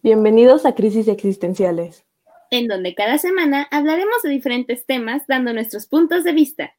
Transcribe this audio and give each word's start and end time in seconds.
Bienvenidos 0.00 0.64
a 0.64 0.76
Crisis 0.76 1.08
Existenciales, 1.08 2.06
en 2.50 2.68
donde 2.68 2.94
cada 2.94 3.18
semana 3.18 3.66
hablaremos 3.72 4.22
de 4.22 4.30
diferentes 4.30 4.86
temas 4.86 5.22
dando 5.26 5.52
nuestros 5.52 5.86
puntos 5.86 6.22
de 6.22 6.32
vista. 6.32 6.72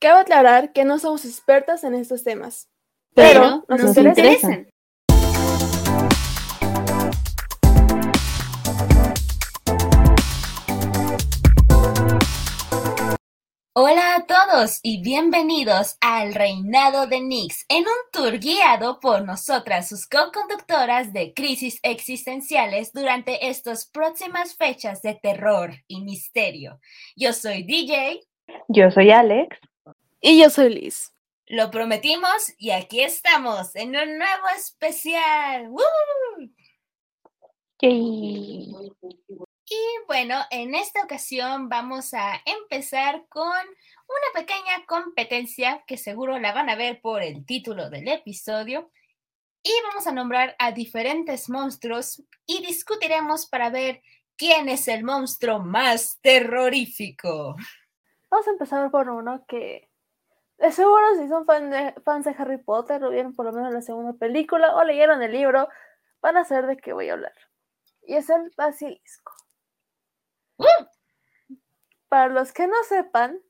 Cabe 0.00 0.22
aclarar 0.22 0.72
que 0.72 0.84
no 0.84 0.98
somos 0.98 1.24
expertas 1.24 1.84
en 1.84 1.94
estos 1.94 2.24
temas, 2.24 2.68
pero, 3.14 3.64
nos, 3.68 3.96
interesan. 3.96 4.68
Hola 13.82 14.16
a 14.16 14.26
todos 14.26 14.78
y 14.82 15.00
bienvenidos 15.00 15.96
al 16.02 16.34
Reinado 16.34 17.06
de 17.06 17.22
Nix 17.22 17.64
en 17.70 17.84
un 17.84 18.10
tour 18.12 18.38
guiado 18.38 19.00
por 19.00 19.24
nosotras, 19.24 19.88
sus 19.88 20.06
co-conductoras 20.06 21.14
de 21.14 21.32
crisis 21.32 21.80
existenciales 21.82 22.92
durante 22.92 23.48
estas 23.48 23.86
próximas 23.86 24.54
fechas 24.54 25.00
de 25.00 25.14
terror 25.14 25.72
y 25.88 26.02
misterio. 26.02 26.78
Yo 27.16 27.32
soy 27.32 27.62
DJ. 27.62 28.20
Yo 28.68 28.90
soy 28.90 29.12
Alex. 29.12 29.56
Y 30.20 30.42
yo 30.42 30.50
soy 30.50 30.74
Liz. 30.74 31.14
Lo 31.46 31.70
prometimos 31.70 32.52
y 32.58 32.72
aquí 32.72 33.00
estamos 33.00 33.74
en 33.76 33.96
un 33.96 34.18
nuevo 34.18 34.46
especial. 34.58 35.70
¡Woo! 35.70 36.50
Y 39.72 39.78
bueno, 40.08 40.34
en 40.50 40.74
esta 40.74 41.04
ocasión 41.04 41.68
vamos 41.68 42.12
a 42.12 42.42
empezar 42.44 43.24
con 43.28 43.46
una 43.46 44.40
pequeña 44.40 44.84
competencia 44.84 45.84
que 45.86 45.96
seguro 45.96 46.40
la 46.40 46.52
van 46.52 46.68
a 46.68 46.74
ver 46.74 47.00
por 47.00 47.22
el 47.22 47.46
título 47.46 47.88
del 47.88 48.08
episodio. 48.08 48.90
Y 49.62 49.70
vamos 49.84 50.08
a 50.08 50.12
nombrar 50.12 50.56
a 50.58 50.72
diferentes 50.72 51.48
monstruos 51.48 52.20
y 52.46 52.66
discutiremos 52.66 53.46
para 53.46 53.70
ver 53.70 54.02
quién 54.36 54.68
es 54.68 54.88
el 54.88 55.04
monstruo 55.04 55.60
más 55.60 56.18
terrorífico. 56.20 57.54
Vamos 58.28 58.48
a 58.48 58.50
empezar 58.50 58.90
por 58.90 59.08
uno 59.08 59.44
que 59.46 59.88
de 60.58 60.72
seguro 60.72 61.14
si 61.16 61.28
son 61.28 61.46
fans 61.46 62.24
de 62.24 62.34
Harry 62.36 62.58
Potter 62.58 63.04
o 63.04 63.10
vieron 63.10 63.36
por 63.36 63.46
lo 63.46 63.52
menos 63.52 63.72
la 63.72 63.82
segunda 63.82 64.14
película 64.14 64.74
o 64.74 64.82
leyeron 64.82 65.22
el 65.22 65.30
libro, 65.30 65.68
van 66.20 66.38
a 66.38 66.44
saber 66.44 66.66
de 66.66 66.76
qué 66.76 66.92
voy 66.92 67.08
a 67.08 67.12
hablar. 67.12 67.34
Y 68.02 68.16
es 68.16 68.28
el 68.30 68.52
basilisco. 68.56 69.39
Para 72.08 72.28
los 72.28 72.52
que 72.52 72.66
no 72.66 72.82
sepan, 72.84 73.40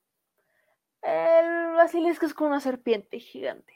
el 1.02 1.72
basilisco 1.72 2.26
es 2.26 2.34
como 2.34 2.50
una 2.50 2.60
serpiente 2.60 3.18
gigante. 3.18 3.72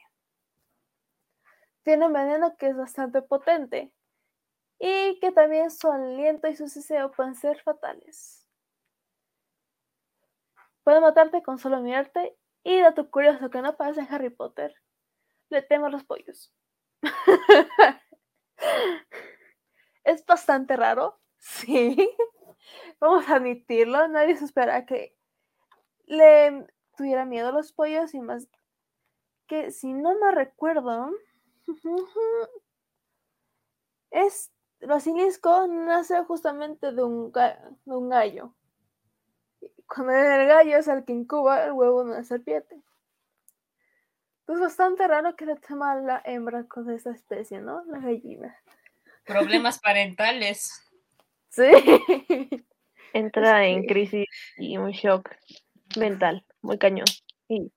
Tiene 1.82 2.06
un 2.06 2.12
veneno 2.12 2.56
que 2.56 2.68
es 2.68 2.76
bastante 2.76 3.22
potente 3.22 3.92
y 4.78 5.18
que 5.20 5.32
también 5.32 5.70
su 5.70 5.90
aliento 5.90 6.48
y 6.48 6.56
su 6.56 6.68
siseo 6.68 7.10
pueden 7.12 7.34
ser 7.34 7.62
fatales. 7.62 8.46
Puede 10.82 11.00
matarte 11.00 11.42
con 11.42 11.58
solo 11.58 11.80
mirarte 11.80 12.36
y 12.62 12.78
dato 12.80 13.10
curioso 13.10 13.50
que 13.50 13.62
no 13.62 13.76
pasa 13.76 14.02
en 14.02 14.12
Harry 14.12 14.30
Potter, 14.30 14.74
le 15.48 15.62
temo 15.62 15.86
a 15.86 15.90
los 15.90 16.04
pollos. 16.04 16.52
es 20.04 20.24
bastante 20.26 20.76
raro, 20.76 21.20
sí, 21.38 21.96
vamos 23.00 23.28
a 23.28 23.36
admitirlo, 23.36 24.08
nadie 24.08 24.36
se 24.36 24.44
espera 24.44 24.86
que 24.86 25.16
le 26.06 26.66
tuviera 26.96 27.24
miedo 27.24 27.48
a 27.48 27.52
los 27.52 27.72
pollos 27.72 28.14
y 28.14 28.20
más 28.20 28.48
que 29.46 29.70
si 29.70 29.92
no 29.92 30.18
me 30.18 30.30
recuerdo, 30.32 31.10
es 34.10 34.50
basilisco 34.80 35.66
nace 35.68 36.22
justamente 36.24 36.92
de 36.92 37.02
un, 37.02 37.32
de 37.32 37.56
un 37.96 38.08
gallo. 38.08 38.54
Cuando 39.86 40.12
el 40.12 40.46
gallo 40.46 40.78
es 40.78 40.88
el 40.88 41.04
que 41.04 41.12
incuba 41.12 41.64
el 41.64 41.72
huevo 41.72 42.04
de 42.04 42.10
una 42.12 42.24
serpiente. 42.24 42.82
Es 44.46 44.60
bastante 44.60 45.06
raro 45.08 45.36
que 45.36 45.46
le 45.46 45.56
tema 45.56 45.94
la 45.96 46.22
hembra 46.24 46.64
con 46.64 46.90
esta 46.90 47.10
especie, 47.12 47.60
¿no? 47.60 47.82
La 47.86 47.98
gallina. 47.98 48.54
Problemas 49.24 49.78
parentales. 49.78 50.82
Sí. 51.54 51.70
Entra 53.12 53.66
en 53.66 53.86
crisis 53.86 54.26
y 54.56 54.76
un 54.76 54.90
shock 54.90 55.30
mental 55.96 56.44
muy 56.62 56.78
cañón 56.78 57.06
y 57.48 57.70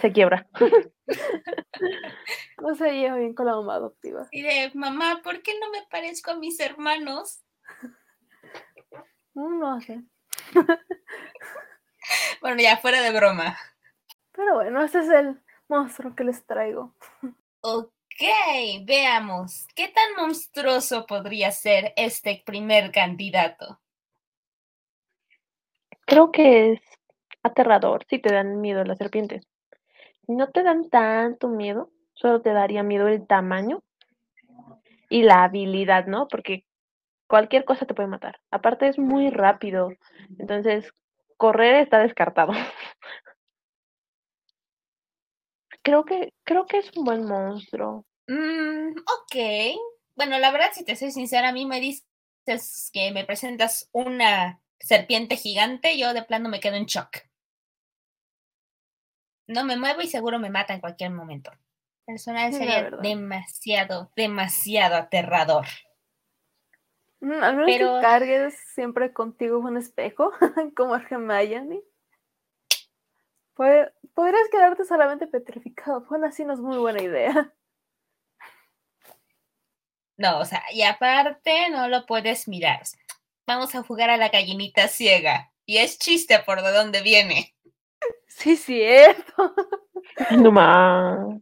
se 0.00 0.12
quiebra. 0.12 0.48
no 2.60 2.74
se 2.74 2.92
lleva 2.92 3.16
bien 3.16 3.34
con 3.34 3.46
la 3.46 3.54
mamá 3.54 3.76
adoptiva. 3.76 4.26
Y 4.32 4.42
de 4.42 4.72
mamá, 4.74 5.20
¿por 5.22 5.42
qué 5.42 5.52
no 5.60 5.70
me 5.70 5.86
parezco 5.90 6.32
a 6.32 6.38
mis 6.38 6.58
hermanos? 6.58 7.44
No, 9.34 9.80
sé. 9.80 10.02
bueno, 12.40 12.60
ya 12.60 12.76
fuera 12.78 13.00
de 13.00 13.12
broma. 13.12 13.56
Pero 14.32 14.54
bueno, 14.56 14.82
ese 14.82 15.00
es 15.00 15.08
el 15.08 15.40
monstruo 15.68 16.16
que 16.16 16.24
les 16.24 16.44
traigo. 16.46 16.96
Ok, 17.60 17.92
veamos. 18.84 19.66
¿Qué 19.74 19.88
tan 19.88 20.24
monstruoso 20.24 21.06
podría 21.06 21.50
ser 21.50 21.92
este 21.96 22.42
primer 22.44 22.90
candidato? 22.90 23.80
Creo 26.06 26.30
que 26.32 26.72
es 26.72 26.80
aterrador 27.42 28.04
si 28.08 28.18
te 28.18 28.32
dan 28.32 28.60
miedo 28.60 28.84
las 28.84 28.98
serpientes. 28.98 29.46
Si 30.26 30.32
no 30.32 30.50
te 30.50 30.62
dan 30.62 30.90
tanto 30.90 31.48
miedo, 31.48 31.90
solo 32.14 32.42
te 32.42 32.52
daría 32.52 32.82
miedo 32.82 33.08
el 33.08 33.26
tamaño 33.26 33.82
y 35.08 35.22
la 35.22 35.44
habilidad, 35.44 36.06
¿no? 36.06 36.28
Porque 36.28 36.64
cualquier 37.26 37.64
cosa 37.64 37.86
te 37.86 37.94
puede 37.94 38.08
matar. 38.08 38.40
Aparte 38.50 38.88
es 38.88 38.98
muy 38.98 39.30
rápido, 39.30 39.90
entonces 40.38 40.92
correr 41.36 41.76
está 41.76 41.98
descartado. 42.00 42.52
creo 45.82 46.04
que 46.04 46.32
creo 46.44 46.66
que 46.66 46.78
es 46.78 46.96
un 46.96 47.04
buen 47.04 47.24
monstruo. 47.24 48.04
Mm, 48.30 48.92
ok. 48.96 49.80
Bueno, 50.14 50.38
la 50.38 50.52
verdad, 50.52 50.70
si 50.72 50.84
te 50.84 50.94
soy 50.94 51.10
sincera, 51.10 51.48
a 51.48 51.52
mí 51.52 51.66
me 51.66 51.80
dices 51.80 52.90
que 52.92 53.10
me 53.10 53.24
presentas 53.24 53.88
una 53.90 54.60
serpiente 54.78 55.36
gigante, 55.36 55.98
yo 55.98 56.14
de 56.14 56.22
plano 56.22 56.48
me 56.48 56.60
quedo 56.60 56.76
en 56.76 56.86
shock. 56.86 57.24
No 59.48 59.64
me 59.64 59.76
muevo 59.76 60.00
y 60.00 60.06
seguro 60.06 60.38
me 60.38 60.48
mata 60.48 60.74
en 60.74 60.80
cualquier 60.80 61.10
momento. 61.10 61.50
Personal 62.06 62.52
sería 62.52 62.88
demasiado, 63.02 64.12
demasiado 64.14 64.94
aterrador. 64.94 65.66
Mm, 67.18 67.30
menos 67.30 67.66
Pero... 67.66 67.96
que 67.96 68.00
cargues 68.00 68.54
siempre 68.74 69.12
contigo 69.12 69.58
un 69.58 69.76
espejo, 69.76 70.30
como 70.76 70.94
Hermione. 70.94 71.82
Podrías 73.56 74.48
quedarte 74.52 74.84
solamente 74.84 75.26
petrificado. 75.26 76.02
Bueno, 76.08 76.26
así 76.26 76.44
no 76.44 76.54
es 76.54 76.60
muy 76.60 76.78
buena 76.78 77.02
idea. 77.02 77.52
No, 80.20 80.38
o 80.40 80.44
sea, 80.44 80.62
y 80.70 80.82
aparte 80.82 81.70
no 81.70 81.88
lo 81.88 82.04
puedes 82.04 82.46
mirar. 82.46 82.82
Vamos 83.46 83.74
a 83.74 83.82
jugar 83.82 84.10
a 84.10 84.18
la 84.18 84.28
gallinita 84.28 84.86
ciega. 84.86 85.50
Y 85.64 85.78
es 85.78 85.98
chiste 85.98 86.38
por 86.40 86.60
de 86.62 86.72
dónde 86.72 87.02
viene. 87.02 87.54
Sí, 88.26 88.56
cierto. 88.56 89.54
No 90.30 90.50
más. 90.50 91.40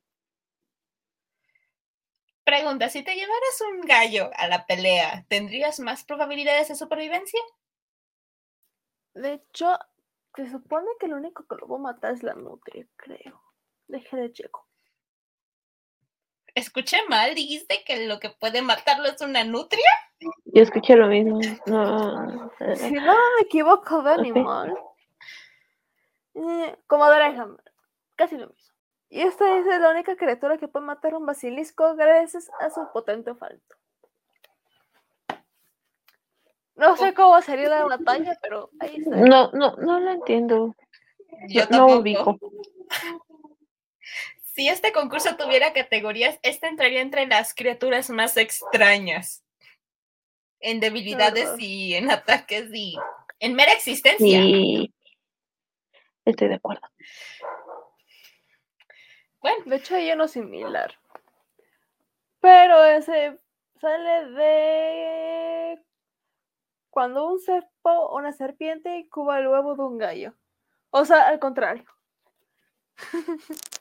Pregunta, 2.43 2.89
si 2.89 3.05
te 3.05 3.15
llevaras 3.15 3.61
un 3.71 3.83
gallo 3.83 4.31
a 4.35 4.49
la 4.49 4.67
pelea, 4.67 5.25
¿tendrías 5.29 5.79
más 5.79 6.03
probabilidades 6.03 6.69
de 6.69 6.75
supervivencia? 6.75 7.41
De 9.15 9.35
hecho, 9.35 9.79
se 10.35 10.51
supone 10.51 10.89
que 10.99 11.09
lo 11.09 11.17
único 11.17 11.47
que 11.47 11.57
lo 11.57 11.69
va 11.69 11.77
a 11.77 11.93
matar 11.93 12.15
es 12.15 12.23
la 12.25 12.35
nutria, 12.35 12.87
creo. 12.97 13.41
Deje 13.87 14.17
de 14.17 14.33
checo. 14.33 14.68
¿Escuché 16.59 16.97
mal? 17.09 17.37
¿Dijiste 17.37 17.85
que 17.87 18.09
lo 18.09 18.19
que 18.19 18.31
puede 18.31 18.63
matarlo 18.63 19.07
es 19.07 19.21
una 19.21 19.45
nutria? 19.45 19.89
Yo 20.47 20.63
escuché 20.63 20.97
lo 20.97 21.07
mismo. 21.07 21.39
No. 21.67 22.51
Si 22.75 22.91
no 22.91 23.15
me 23.15 23.43
equivoco 23.43 24.03
de 24.03 24.11
animal. 24.11 24.77
Eh, 26.35 26.77
como 26.89 27.09
Dreyhammer. 27.09 27.63
Casi 28.17 28.37
lo 28.37 28.49
mismo. 28.49 28.75
Y 29.09 29.21
esta 29.21 29.57
es 29.57 29.67
la 29.67 29.91
única 29.91 30.17
criatura 30.17 30.59
que 30.59 30.67
puede 30.67 30.85
matar 30.85 31.15
un 31.15 31.27
basilisco 31.27 31.95
gracias 31.95 32.51
a 32.59 32.71
su 32.71 32.91
potente 32.93 33.37
falto. 33.37 33.77
No 36.75 36.97
sé 36.97 37.15
cómo 37.15 37.41
sería 37.41 37.69
la 37.69 37.85
batalla, 37.85 38.37
pero 38.43 38.71
ahí 38.81 38.97
está. 38.97 39.15
No, 39.15 39.53
no, 39.53 39.77
no 39.77 40.01
lo 40.01 40.11
entiendo. 40.11 40.75
Yo 41.49 41.63
no 41.71 41.87
ubico. 41.99 42.37
Si 44.59 44.69
este 44.69 44.91
concurso 44.91 45.37
tuviera 45.37 45.73
categorías, 45.73 46.41
este 46.43 46.67
entraría 46.67 47.01
entre 47.01 47.29
las 47.29 47.55
criaturas 47.55 48.11
más 48.11 48.37
extrañas. 48.37 49.45
En 50.59 50.81
debilidades 50.81 51.51
y 51.61 51.95
en 51.95 52.11
ataques 52.11 52.69
y 52.75 52.97
en 53.39 53.55
mera 53.55 53.71
existencia. 53.71 54.41
Sí. 54.41 54.93
Estoy 56.25 56.49
de 56.49 56.57
acuerdo. 56.57 56.81
Bueno, 59.41 59.63
de 59.65 59.77
hecho 59.77 59.95
hay 59.95 60.11
uno 60.11 60.27
similar. 60.27 60.93
Pero 62.41 62.85
ese 62.85 63.39
sale 63.81 64.25
de 64.33 65.79
cuando 66.91 67.29
un 67.29 67.39
cepo 67.39 67.91
o 67.91 68.17
una 68.17 68.33
serpiente 68.33 68.97
incuba 68.97 69.39
el 69.39 69.47
huevo 69.47 69.77
de 69.77 69.83
un 69.83 69.99
gallo. 69.99 70.35
O 70.91 71.05
sea, 71.05 71.29
al 71.29 71.39
contrario. 71.39 71.85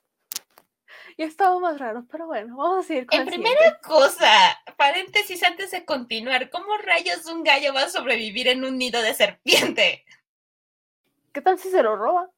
y 1.17 1.23
estaba 1.23 1.57
más 1.59 1.79
raro, 1.79 2.05
pero 2.11 2.27
bueno, 2.27 2.55
vamos 2.55 2.85
a 2.85 2.87
seguir 2.87 3.07
con 3.07 3.19
En 3.19 3.27
el 3.27 3.33
primera 3.33 3.57
siguiente. 3.57 3.79
cosa, 3.81 4.31
paréntesis 4.77 5.43
antes 5.43 5.71
de 5.71 5.83
continuar, 5.83 6.51
¿cómo 6.51 6.77
rayos 6.77 7.25
un 7.25 7.43
gallo 7.43 7.73
va 7.73 7.83
a 7.83 7.89
sobrevivir 7.89 8.47
en 8.47 8.63
un 8.63 8.77
nido 8.77 9.01
de 9.01 9.15
serpiente? 9.15 10.05
¿Qué 11.33 11.41
tal 11.41 11.57
si 11.57 11.69
se 11.69 11.81
lo 11.81 11.95
roba? 11.95 12.29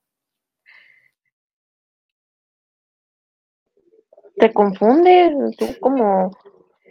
Te 4.37 4.53
confundes, 4.53 5.57
tú 5.57 5.77
como 5.81 6.31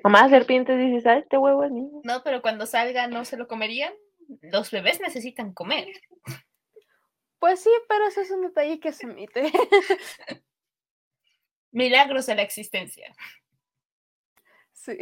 mamá 0.04 0.24
de 0.24 0.30
serpiente 0.30 0.76
dices, 0.76 1.06
ah, 1.06 1.16
este 1.16 1.38
huevo 1.38 1.64
es 1.64 1.70
mío. 1.70 2.02
No, 2.04 2.22
pero 2.22 2.42
cuando 2.42 2.66
salga 2.66 3.06
no 3.06 3.24
se 3.24 3.38
lo 3.38 3.48
comerían. 3.48 3.94
Los 4.42 4.70
bebés 4.70 5.00
necesitan 5.00 5.54
comer. 5.54 5.88
Pues 7.38 7.60
sí, 7.60 7.70
pero 7.88 8.06
eso 8.06 8.20
es 8.20 8.30
un 8.30 8.42
detalle 8.42 8.78
que 8.78 8.92
se 8.92 9.06
omite. 9.06 9.50
Milagros 11.70 12.26
de 12.26 12.34
la 12.34 12.42
existencia. 12.42 13.14
sí. 14.72 14.96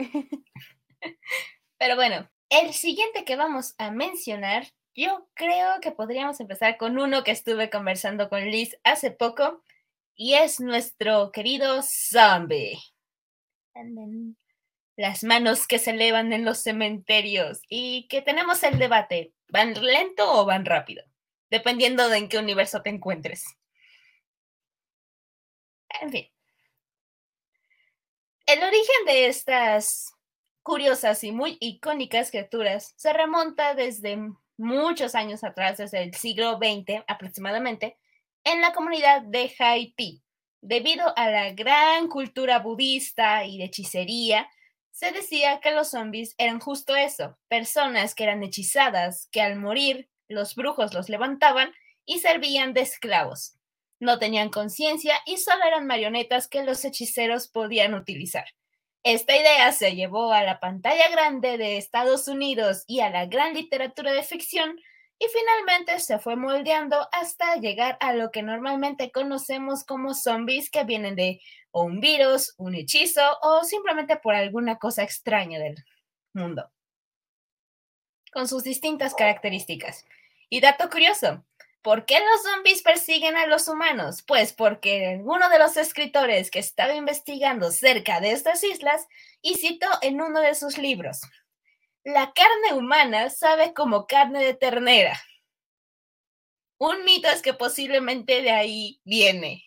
Pero 1.79 1.97
bueno, 1.97 2.29
el 2.49 2.73
siguiente 2.73 3.25
que 3.25 3.37
vamos 3.37 3.75
a 3.79 3.91
mencionar, 3.91 4.67
yo 4.95 5.29
creo 5.35 5.81
que 5.81 5.93
podríamos 5.93 6.41
empezar 6.41 6.77
con 6.77 6.99
uno 6.99 7.23
que 7.23 7.31
estuve 7.31 7.71
conversando 7.71 8.29
con 8.29 8.45
Liz 8.51 8.77
hace 8.85 9.11
poco 9.11 9.63
y 10.15 10.35
es 10.35 10.61
nuestro 10.61 11.31
querido 11.33 11.83
zombie. 11.83 12.79
Las 14.97 15.23
manos 15.25 15.67
que 15.67 15.79
se 15.79 15.91
elevan 15.91 16.33
en 16.33 16.47
los 16.47 16.63
cementerios 16.63 17.61
y 17.69 18.09
que 18.09 18.23
tenemos 18.23 18.63
el 18.63 18.79
debate, 18.79 19.35
¿van 19.49 19.75
lento 19.75 20.41
o 20.41 20.47
van 20.47 20.65
rápido? 20.65 21.05
Dependiendo 21.51 22.09
de 22.09 22.19
en 22.19 22.29
qué 22.29 22.39
universo 22.39 22.81
te 22.81 22.89
encuentres. 22.89 23.45
En 26.01 26.11
fin. 26.11 26.36
El 28.47 28.63
origen 28.63 29.07
de 29.07 29.27
estas 29.27 30.15
curiosas 30.63 31.25
y 31.25 31.33
muy 31.33 31.59
icónicas 31.59 32.31
criaturas 32.31 32.95
se 32.97 33.13
remonta 33.13 33.75
desde 33.75 34.19
muchos 34.57 35.17
años 35.17 35.43
atrás, 35.43 35.79
desde 35.79 36.05
el 36.05 36.15
siglo 36.15 36.57
XX 36.59 37.03
aproximadamente, 37.09 37.99
en 38.45 38.61
la 38.61 38.73
comunidad 38.73 39.23
de 39.23 39.53
Haití. 39.59 40.23
Debido 40.61 41.13
a 41.17 41.29
la 41.29 41.51
gran 41.55 42.07
cultura 42.07 42.61
budista 42.61 43.45
y 43.45 43.59
de 43.59 43.65
hechicería, 43.65 44.49
se 44.93 45.11
decía 45.11 45.59
que 45.59 45.73
los 45.73 45.91
zombies 45.91 46.37
eran 46.39 46.61
justo 46.61 46.95
eso, 46.95 47.37
personas 47.49 48.15
que 48.15 48.23
eran 48.23 48.45
hechizadas, 48.45 49.29
que 49.33 49.43
al 49.43 49.57
morir 49.57 50.09
los 50.29 50.55
brujos 50.55 50.95
los 50.95 51.09
levantaban 51.09 51.73
y 52.05 52.21
servían 52.21 52.75
de 52.75 52.83
esclavos. 52.83 53.56
No 53.99 54.19
tenían 54.19 54.51
conciencia 54.51 55.17
y 55.25 55.39
solo 55.39 55.65
eran 55.65 55.87
marionetas 55.87 56.49
que 56.49 56.63
los 56.63 56.85
hechiceros 56.85 57.49
podían 57.49 57.95
utilizar. 57.95 58.47
Esta 59.03 59.37
idea 59.37 59.71
se 59.73 59.95
llevó 59.95 60.33
a 60.33 60.43
la 60.43 60.59
pantalla 60.59 61.09
grande 61.11 61.59
de 61.59 61.77
Estados 61.77 62.27
Unidos 62.29 62.83
y 62.87 63.01
a 63.01 63.11
la 63.11 63.27
gran 63.27 63.55
literatura 63.55 64.13
de 64.13 64.23
ficción 64.23 64.81
y 65.19 65.27
finalmente 65.29 65.99
se 66.01 66.19
fue 66.19 66.37
moldeando 66.37 67.09
hasta 67.13 67.57
llegar 67.57 67.97
a 68.01 68.13
lo 68.13 68.31
que 68.31 68.43
normalmente 68.43 69.11
conocemos 69.13 69.85
como 69.85 70.13
zombies 70.13 70.71
que 70.71 70.85
vienen 70.85 71.17
de 71.17 71.41
un 71.73 72.01
virus, 72.01 72.55
un 72.59 72.75
hechizo 72.75 73.23
o 73.43 73.65
simplemente 73.65 74.17
por 74.17 74.35
alguna 74.35 74.77
cosa 74.79 75.03
extraña 75.03 75.59
del 75.59 75.77
mundo, 76.35 76.71
con 78.33 78.47
sus 78.49 78.63
distintas 78.63 79.15
características. 79.15 80.05
Y 80.51 80.61
dato 80.61 80.91
curioso, 80.91 81.45
¿por 81.87 82.05
qué 82.05 82.19
los 82.19 82.43
zombies 82.43 82.83
persiguen 82.83 83.37
a 83.37 83.47
los 83.47 83.69
humanos? 83.69 84.25
Pues 84.27 84.53
porque 84.53 85.21
uno 85.23 85.49
de 85.49 85.61
los 85.61 85.77
escritores 85.77 86.51
que 86.51 86.59
estaba 86.59 86.95
investigando 86.95 87.71
cerca 87.71 88.19
de 88.19 88.33
estas 88.33 88.65
islas 88.65 89.07
y 89.41 89.55
citó 89.55 89.87
en 90.03 90.21
uno 90.21 90.41
de 90.41 90.57
sus 90.57 90.79
libros, 90.79 91.21
la 92.03 92.33
carne 92.33 92.77
humana 92.77 93.31
sabe 93.31 93.73
como 93.73 94.09
carne 94.09 94.43
de 94.43 94.55
ternera. 94.55 95.17
Un 96.79 97.05
mito 97.05 97.29
es 97.29 97.41
que 97.41 97.55
posiblemente 97.55 98.43
de 98.43 98.51
ahí 98.51 99.01
viene 99.05 99.63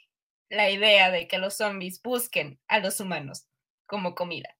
la 0.50 0.70
idea 0.70 1.12
de 1.12 1.26
que 1.26 1.38
los 1.38 1.56
zombies 1.56 2.02
busquen 2.02 2.60
a 2.68 2.80
los 2.80 3.00
humanos 3.00 3.48
como 3.86 4.14
comida. 4.14 4.58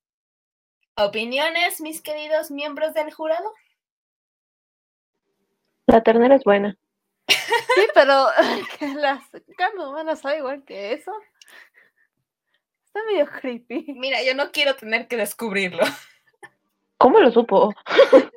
¿Opiniones, 0.96 1.82
mis 1.82 2.02
queridos 2.02 2.52
miembros 2.52 2.94
del 2.94 3.12
jurado? 3.12 3.54
La 5.88 6.02
ternera 6.04 6.38
es 6.38 6.46
buena. 6.46 6.78
Sí, 7.30 7.88
pero 7.94 8.28
que 8.80 8.88
las 8.96 9.24
carne 9.58 9.86
humana 9.88 10.16
sabe 10.16 10.38
igual 10.40 10.64
que 10.66 10.94
eso. 10.94 11.12
Está 12.86 13.04
medio 13.06 13.28
creepy. 13.28 13.94
Mira, 13.94 14.24
yo 14.24 14.34
no 14.36 14.52
quiero 14.52 14.76
tener 14.76 15.08
que 15.08 15.18
descubrirlo. 15.18 15.84
¿Cómo 16.98 17.20
lo 17.20 17.32
supo? 17.32 17.74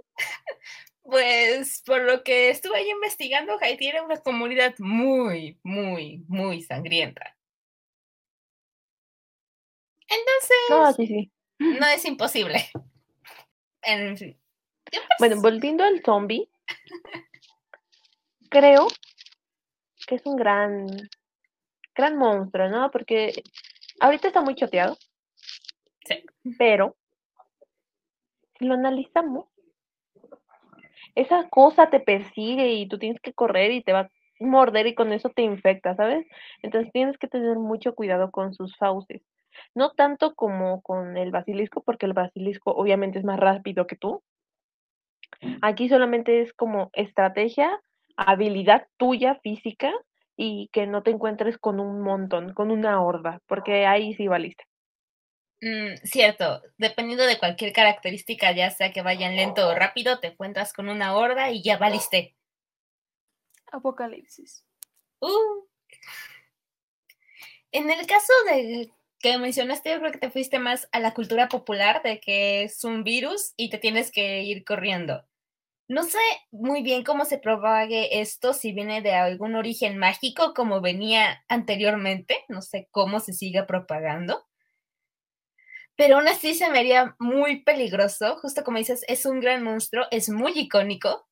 Pues 1.04 1.82
por 1.84 2.00
lo 2.00 2.22
que 2.22 2.48
estuve 2.48 2.76
ahí 2.76 2.88
investigando, 2.88 3.58
Haití 3.60 3.88
era 3.88 4.02
una 4.04 4.18
comunidad 4.18 4.74
muy, 4.78 5.58
muy, 5.64 6.24
muy 6.28 6.62
sangrienta. 6.62 7.36
Entonces, 10.08 10.56
No, 10.70 10.92
sí, 10.92 11.06
sí. 11.06 11.32
no 11.58 11.86
es 11.88 12.04
imposible. 12.04 12.70
En 13.82 14.16
fin. 14.16 14.38
Yo 14.92 15.00
Bueno, 15.18 15.40
volviendo 15.42 15.84
al 15.84 16.02
zombie, 16.04 16.48
creo 18.52 18.86
que 20.06 20.16
es 20.16 20.26
un 20.26 20.36
gran, 20.36 20.86
gran 21.94 22.16
monstruo, 22.16 22.68
¿no? 22.68 22.90
Porque 22.90 23.32
ahorita 23.98 24.28
está 24.28 24.42
muy 24.42 24.54
choteado. 24.54 24.96
Sí. 26.04 26.22
Pero, 26.58 26.96
si 28.58 28.66
lo 28.66 28.74
analizamos, 28.74 29.46
esa 31.14 31.48
cosa 31.48 31.88
te 31.90 32.00
persigue 32.00 32.72
y 32.72 32.88
tú 32.88 32.98
tienes 32.98 33.20
que 33.20 33.32
correr 33.32 33.72
y 33.72 33.82
te 33.82 33.92
va 33.92 34.00
a 34.00 34.10
morder 34.38 34.86
y 34.86 34.94
con 34.94 35.12
eso 35.12 35.30
te 35.30 35.42
infecta, 35.42 35.94
¿sabes? 35.96 36.26
Entonces 36.62 36.92
tienes 36.92 37.16
que 37.18 37.28
tener 37.28 37.56
mucho 37.56 37.94
cuidado 37.94 38.30
con 38.30 38.54
sus 38.54 38.76
fauces. 38.76 39.22
No 39.74 39.92
tanto 39.92 40.34
como 40.34 40.82
con 40.82 41.16
el 41.16 41.30
basilisco, 41.30 41.82
porque 41.82 42.06
el 42.06 42.12
basilisco 42.12 42.72
obviamente 42.72 43.18
es 43.18 43.24
más 43.24 43.38
rápido 43.38 43.86
que 43.86 43.96
tú. 43.96 44.22
Aquí 45.60 45.88
solamente 45.88 46.42
es 46.42 46.52
como 46.52 46.90
estrategia, 46.92 47.80
habilidad 48.16 48.86
tuya 48.96 49.36
física 49.42 49.92
y 50.36 50.68
que 50.72 50.86
no 50.86 51.02
te 51.02 51.10
encuentres 51.10 51.58
con 51.58 51.80
un 51.80 52.00
montón, 52.00 52.54
con 52.54 52.70
una 52.70 53.02
horda, 53.02 53.40
porque 53.46 53.86
ahí 53.86 54.14
sí 54.14 54.28
valiste. 54.28 54.64
Mm, 55.60 55.94
cierto, 56.02 56.60
dependiendo 56.76 57.24
de 57.24 57.38
cualquier 57.38 57.72
característica, 57.72 58.50
ya 58.50 58.70
sea 58.70 58.92
que 58.92 59.02
vayan 59.02 59.36
lento 59.36 59.68
o 59.68 59.74
rápido, 59.74 60.18
te 60.18 60.28
encuentras 60.28 60.72
con 60.72 60.88
una 60.88 61.14
horda 61.14 61.50
y 61.52 61.62
ya 61.62 61.78
valiste. 61.78 62.34
Apocalipsis. 63.70 64.64
Uh. 65.20 65.66
En 67.70 67.90
el 67.90 68.06
caso 68.06 68.32
de 68.46 68.90
que 69.20 69.38
mencionaste, 69.38 69.90
yo 69.90 70.00
creo 70.00 70.12
que 70.12 70.18
te 70.18 70.30
fuiste 70.30 70.58
más 70.58 70.88
a 70.90 70.98
la 70.98 71.14
cultura 71.14 71.48
popular 71.48 72.02
de 72.02 72.18
que 72.18 72.64
es 72.64 72.82
un 72.82 73.04
virus 73.04 73.54
y 73.56 73.70
te 73.70 73.78
tienes 73.78 74.10
que 74.10 74.42
ir 74.42 74.64
corriendo. 74.64 75.24
No 75.92 76.04
sé 76.04 76.18
muy 76.52 76.82
bien 76.82 77.04
cómo 77.04 77.26
se 77.26 77.36
propague 77.36 78.22
esto, 78.22 78.54
si 78.54 78.72
viene 78.72 79.02
de 79.02 79.12
algún 79.12 79.54
origen 79.56 79.98
mágico 79.98 80.54
como 80.54 80.80
venía 80.80 81.44
anteriormente, 81.48 82.46
no 82.48 82.62
sé 82.62 82.88
cómo 82.90 83.20
se 83.20 83.34
siga 83.34 83.66
propagando. 83.66 84.42
Pero 85.94 86.16
aún 86.16 86.28
así 86.28 86.54
se 86.54 86.70
me 86.70 86.78
haría 86.78 87.14
muy 87.18 87.62
peligroso, 87.62 88.36
justo 88.36 88.64
como 88.64 88.78
dices, 88.78 89.04
es 89.06 89.26
un 89.26 89.40
gran 89.40 89.62
monstruo, 89.62 90.06
es 90.10 90.30
muy 90.30 90.52
icónico. 90.58 91.28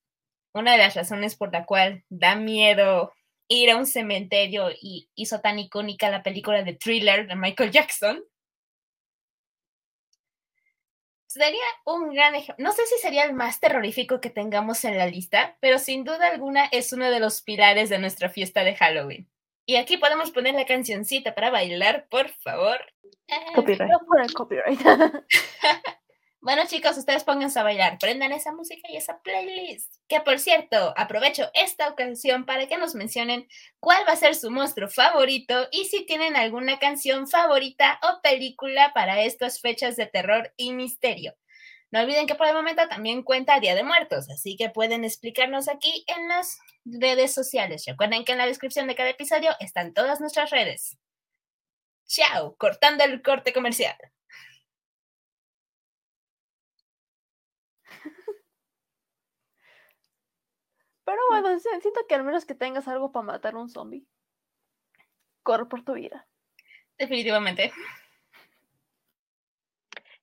Una 0.53 0.73
de 0.73 0.79
las 0.79 0.95
razones 0.95 1.37
por 1.37 1.51
la 1.55 1.65
cual 1.65 2.05
da 2.11 2.35
miedo 2.35 3.15
ir 3.49 3.71
a 3.71 3.79
un 3.79 3.87
cementerio 3.87 4.69
y 4.79 5.09
hizo 5.15 5.41
tan 5.41 5.59
icónica 5.59 6.11
la 6.11 6.23
película 6.23 6.63
de 6.63 6.75
Thriller 6.75 7.27
de 7.27 7.35
Michael 7.35 7.71
Jackson. 7.71 8.23
Sería 11.31 11.63
un 11.85 12.13
gran 12.13 12.35
ejemplo. 12.35 12.65
No 12.65 12.73
sé 12.73 12.85
si 12.87 12.99
sería 12.99 13.23
el 13.23 13.35
más 13.35 13.61
terrorífico 13.61 14.21
que 14.21 14.31
tengamos 14.31 14.85
en 14.85 14.99
la 14.99 15.07
lista, 15.07 15.57
pero 15.61 15.79
sin 15.79 16.03
duda 16.03 16.27
alguna 16.27 16.65
es 16.73 16.93
uno 16.93 17.09
de 17.09 17.21
los 17.21 17.41
pilares 17.41 17.89
de 17.89 18.01
nuestra 18.01 18.31
fiesta 18.31 18.65
de 18.65 18.75
Halloween. 18.75 19.31
Y 19.65 19.77
aquí 19.77 19.97
podemos 19.97 20.33
poner 20.33 20.57
la 20.57 20.67
cancioncita 20.67 21.37
para 21.37 21.51
bailar, 21.51 22.09
por 22.11 22.31
favor. 22.31 22.81
Eh, 23.29 23.37
Copyright. 23.55 23.89
No 23.89 24.01
por 24.09 24.21
el 24.21 24.35
copyright. 24.35 24.81
Bueno, 26.43 26.63
chicos, 26.67 26.97
ustedes 26.97 27.23
pónganse 27.23 27.61
a 27.61 27.63
bailar, 27.63 27.99
prendan 27.99 28.33
esa 28.33 28.51
música 28.53 28.89
y 28.91 28.97
esa 28.97 29.21
playlist. 29.21 29.93
Que 30.09 30.21
por 30.23 30.39
cierto, 30.39 30.95
aprovecho 30.97 31.51
esta 31.53 31.89
ocasión 31.89 32.47
para 32.47 32.67
que 32.67 32.79
nos 32.79 32.95
mencionen 32.95 33.47
cuál 33.79 34.09
va 34.09 34.15
a 34.15 34.17
ser 34.17 34.35
su 34.35 34.51
monstruo 34.51 34.89
favorito 34.89 35.69
y 35.71 35.85
si 35.85 36.07
tienen 36.07 36.37
alguna 36.37 36.79
canción 36.79 37.29
favorita 37.29 38.01
o 38.03 38.23
película 38.23 38.93
para 38.95 39.21
estas 39.23 39.61
fechas 39.61 39.97
de 39.97 40.07
terror 40.07 40.55
y 40.57 40.73
misterio. 40.73 41.35
No 41.91 42.01
olviden 42.01 42.27
que 42.27 42.37
por 42.37 42.47
el 42.47 42.55
momento 42.55 42.89
también 42.89 43.23
cuenta 43.23 43.61
Día 43.61 43.75
de 43.75 43.83
Muertos, 43.83 44.31
así 44.31 44.57
que 44.57 44.71
pueden 44.71 45.05
explicarnos 45.05 45.69
aquí 45.69 46.05
en 46.07 46.29
las 46.29 46.59
redes 46.87 47.35
sociales. 47.35 47.85
Recuerden 47.87 48.25
que 48.25 48.33
en 48.33 48.39
la 48.39 48.47
descripción 48.47 48.87
de 48.87 48.95
cada 48.95 49.11
episodio 49.11 49.51
están 49.61 49.93
todas 49.93 50.21
nuestras 50.21 50.49
redes. 50.49 50.97
Chao, 52.07 52.57
cortando 52.57 53.05
el 53.05 53.21
corte 53.21 53.53
comercial. 53.53 53.97
Pero 61.05 61.19
bueno, 61.31 61.59
si- 61.59 61.69
siento 61.81 62.01
que 62.09 62.15
al 62.15 62.25
menos 62.25 62.45
que 62.45 62.55
tengas 62.55 62.87
algo 62.89 63.11
para 63.13 63.27
matar 63.27 63.55
a 63.55 63.59
un 63.59 63.69
zombie. 63.69 64.05
Corre 65.43 65.67
por 65.67 65.83
tu 65.83 65.95
vida. 65.95 66.27
Definitivamente. 66.99 67.73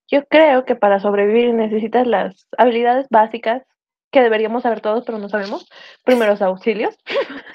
Yo 0.09 0.25
creo 0.27 0.63
que 0.63 0.75
para 0.75 0.99
sobrevivir 0.99 1.53
necesitas 1.53 2.07
las 2.07 2.47
habilidades 2.57 3.07
básicas 3.09 3.63
que 4.11 4.21
deberíamos 4.21 4.63
saber 4.63 4.79
todos, 4.79 5.03
pero 5.05 5.17
no 5.17 5.27
sabemos. 5.27 5.67
Primeros 6.05 6.41
auxilios, 6.41 6.97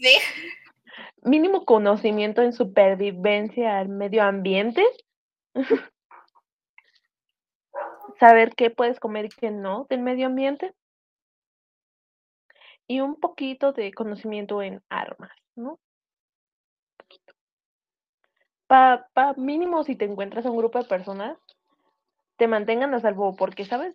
Sí. 0.00 0.16
mínimo 1.22 1.64
conocimiento 1.66 2.40
en 2.42 2.52
supervivencia 2.54 3.78
al 3.78 3.88
medio 3.88 4.22
ambiente, 4.22 4.82
saber 8.18 8.54
qué 8.54 8.70
puedes 8.70 8.98
comer 9.00 9.26
y 9.26 9.28
qué 9.28 9.50
no 9.50 9.86
del 9.90 10.00
medio 10.00 10.26
ambiente, 10.26 10.72
y 12.86 13.00
un 13.00 13.16
poquito 13.16 13.72
de 13.72 13.92
conocimiento 13.92 14.62
en 14.62 14.82
armas, 14.88 15.32
¿no? 15.56 15.78
Pa, 18.66 19.06
pa 19.12 19.34
mínimo 19.34 19.84
si 19.84 19.96
te 19.96 20.04
encuentras 20.04 20.46
a 20.46 20.50
un 20.50 20.56
grupo 20.56 20.78
de 20.78 20.84
personas, 20.84 21.38
te 22.36 22.48
mantengan 22.48 22.94
a 22.94 23.00
salvo 23.00 23.36
porque 23.36 23.64
sabes 23.64 23.94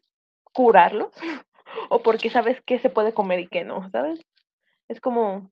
curarlos 0.53 1.11
o 1.89 2.01
porque 2.01 2.29
sabes 2.29 2.61
qué 2.65 2.79
se 2.79 2.89
puede 2.89 3.13
comer 3.13 3.39
y 3.41 3.47
qué 3.47 3.63
no, 3.63 3.89
¿sabes? 3.91 4.19
Es 4.87 5.01
como, 5.01 5.51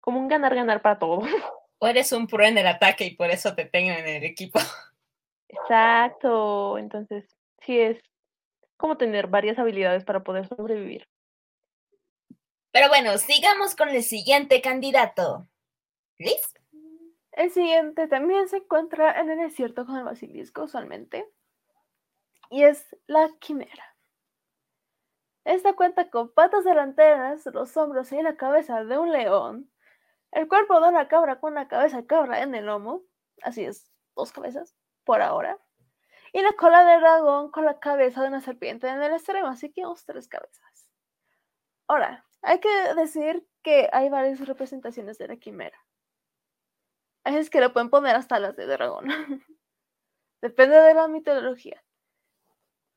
como 0.00 0.18
un 0.18 0.28
ganar-ganar 0.28 0.82
para 0.82 0.98
todos. 0.98 1.24
O 1.82 1.86
eres 1.86 2.12
un 2.12 2.26
pro 2.26 2.44
en 2.44 2.58
el 2.58 2.66
ataque 2.66 3.06
y 3.06 3.16
por 3.16 3.30
eso 3.30 3.54
te 3.54 3.64
tengo 3.64 3.88
en 3.90 4.06
el 4.06 4.22
equipo. 4.24 4.60
Exacto. 5.48 6.76
Entonces, 6.76 7.24
sí 7.62 7.80
es 7.80 7.98
como 8.76 8.98
tener 8.98 9.28
varias 9.28 9.58
habilidades 9.58 10.04
para 10.04 10.22
poder 10.22 10.46
sobrevivir. 10.46 11.06
Pero 12.72 12.88
bueno, 12.88 13.18
sigamos 13.18 13.74
con 13.74 13.88
el 13.88 14.02
siguiente 14.02 14.62
candidato. 14.62 15.48
¿Liz? 16.18 16.40
El 17.32 17.50
siguiente 17.50 18.06
también 18.06 18.48
se 18.48 18.58
encuentra 18.58 19.18
en 19.20 19.30
el 19.30 19.38
desierto 19.38 19.86
con 19.86 19.96
el 19.96 20.04
basilisco 20.04 20.64
usualmente. 20.64 21.28
Y 22.50 22.64
es 22.64 22.96
la 23.06 23.30
quimera. 23.40 23.96
Esta 25.44 25.72
cuenta 25.72 26.10
con 26.10 26.32
patas 26.32 26.64
delanteras, 26.64 27.46
los 27.46 27.76
hombros 27.76 28.12
y 28.12 28.22
la 28.22 28.36
cabeza 28.36 28.84
de 28.84 28.98
un 28.98 29.10
león, 29.10 29.70
el 30.32 30.46
cuerpo 30.48 30.80
de 30.80 30.88
una 30.88 31.08
cabra 31.08 31.40
con 31.40 31.52
una 31.52 31.66
cabeza 31.66 31.98
de 31.98 32.06
cabra 32.06 32.42
en 32.42 32.54
el 32.54 32.66
lomo, 32.66 33.02
así 33.42 33.64
es, 33.64 33.90
dos 34.14 34.32
cabezas, 34.32 34.76
por 35.04 35.22
ahora, 35.22 35.58
y 36.32 36.42
la 36.42 36.52
cola 36.52 36.84
de 36.84 37.00
dragón 37.00 37.50
con 37.50 37.64
la 37.64 37.80
cabeza 37.80 38.22
de 38.22 38.28
una 38.28 38.40
serpiente 38.40 38.86
en 38.88 39.02
el 39.02 39.12
extremo, 39.12 39.48
así 39.48 39.72
que 39.72 39.80
unos 39.80 40.04
tres 40.04 40.28
cabezas. 40.28 40.90
Ahora, 41.88 42.24
hay 42.42 42.60
que 42.60 42.94
decir 42.94 43.46
que 43.62 43.88
hay 43.92 44.08
varias 44.08 44.46
representaciones 44.46 45.18
de 45.18 45.28
la 45.28 45.36
quimera. 45.36 45.78
Así 47.24 47.36
es 47.36 47.50
que 47.50 47.60
le 47.60 47.70
pueden 47.70 47.90
poner 47.90 48.16
hasta 48.16 48.40
las 48.40 48.56
de 48.56 48.66
dragón. 48.66 49.06
Depende 50.42 50.76
de 50.76 50.94
la 50.94 51.08
mitología. 51.08 51.82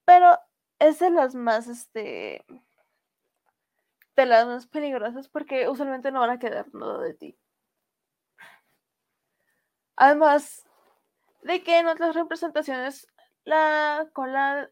Pero 0.06 0.40
es 0.80 1.00
de 1.00 1.10
las 1.10 1.36
más, 1.36 1.68
este, 1.68 2.46
de 4.16 4.26
las 4.26 4.46
más 4.46 4.68
peligrosas 4.68 5.28
porque 5.28 5.68
usualmente 5.70 6.12
no 6.12 6.22
van 6.22 6.32
a 6.32 6.40
quedar 6.40 6.74
nada 6.74 7.00
de 7.00 7.14
ti. 7.14 7.38
Además 9.96 10.66
de 11.42 11.64
que 11.64 11.80
en 11.80 11.88
otras 11.88 12.16
representaciones 12.16 13.08
la 13.44 14.08
cola 14.14 14.72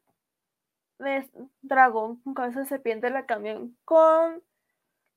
de 0.99 1.29
dragón 1.61 2.21
con 2.21 2.33
cabeza 2.33 2.61
de 2.61 2.65
serpiente 2.65 3.09
la 3.09 3.25
cambian 3.25 3.77
con 3.85 4.43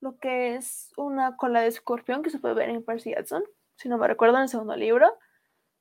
lo 0.05 0.19
que 0.19 0.55
es 0.55 0.93
una 0.99 1.35
cola 1.35 1.63
de 1.63 1.69
escorpión 1.69 2.23
que 2.23 2.29
se 2.29 2.39
puede 2.39 2.55
ver 2.55 2.69
en 2.69 2.85
Percy 2.85 3.13
Jackson, 3.13 3.43
si 3.77 3.89
no 3.89 3.97
me 3.97 4.07
recuerdo, 4.07 4.37
en 4.37 4.43
el 4.43 4.49
segundo 4.51 4.77
libro. 4.77 5.19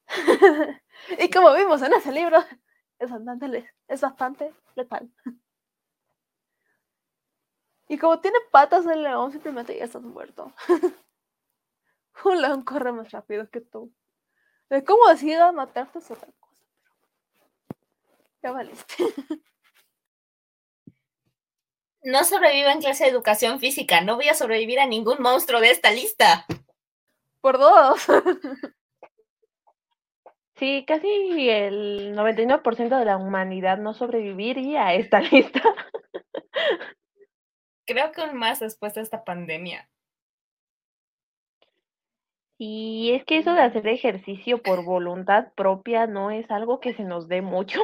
y 1.19 1.29
como 1.29 1.53
vimos 1.53 1.81
en 1.81 1.93
ese 1.93 2.13
libro, 2.13 2.39
es 2.99 3.11
bastante, 3.11 3.69
es 3.89 3.99
bastante 3.99 4.53
letal. 4.75 5.11
Y 7.89 7.97
como 7.97 8.21
tiene 8.21 8.37
patas 8.49 8.85
el 8.85 9.03
león, 9.03 9.33
simplemente 9.33 9.77
ya 9.77 9.83
estás 9.83 10.03
muerto. 10.03 10.53
Un 12.23 12.41
león 12.41 12.63
corre 12.63 12.93
más 12.93 13.11
rápido 13.11 13.49
que 13.49 13.59
tú. 13.59 13.93
De 14.69 14.85
cómo 14.85 15.05
decida 15.09 15.51
matarte 15.51 15.99
es 15.99 16.09
otra 16.09 16.31
cosa. 16.39 16.63
Ya 18.41 18.53
valiste. 18.53 19.03
No 22.03 22.23
sobrevivo 22.23 22.69
en 22.69 22.81
clase 22.81 23.05
de 23.05 23.09
educación 23.11 23.59
física. 23.59 24.01
No 24.01 24.15
voy 24.15 24.29
a 24.29 24.33
sobrevivir 24.33 24.79
a 24.79 24.85
ningún 24.85 25.21
monstruo 25.21 25.59
de 25.61 25.71
esta 25.71 25.91
lista. 25.91 26.45
Por 27.41 27.57
dos. 27.57 28.05
Sí, 30.55 30.85
casi 30.87 31.49
el 31.49 32.15
99% 32.15 32.99
de 32.99 33.05
la 33.05 33.17
humanidad 33.17 33.79
no 33.79 33.93
sobreviviría 33.93 34.85
a 34.85 34.93
esta 34.93 35.19
lista. 35.31 35.61
Creo 37.85 38.11
que 38.11 38.21
aún 38.21 38.37
más 38.37 38.59
después 38.59 38.93
de 38.93 39.01
esta 39.01 39.23
pandemia. 39.23 39.89
Y 42.65 43.11
es 43.11 43.25
que 43.25 43.39
eso 43.39 43.53
de 43.53 43.61
hacer 43.61 43.85
ejercicio 43.89 44.63
por 44.63 44.85
voluntad 44.85 45.51
propia 45.53 46.07
no 46.07 46.31
es 46.31 46.49
algo 46.49 46.79
que 46.79 46.93
se 46.93 47.03
nos 47.03 47.27
dé 47.27 47.41
mucho. 47.41 47.81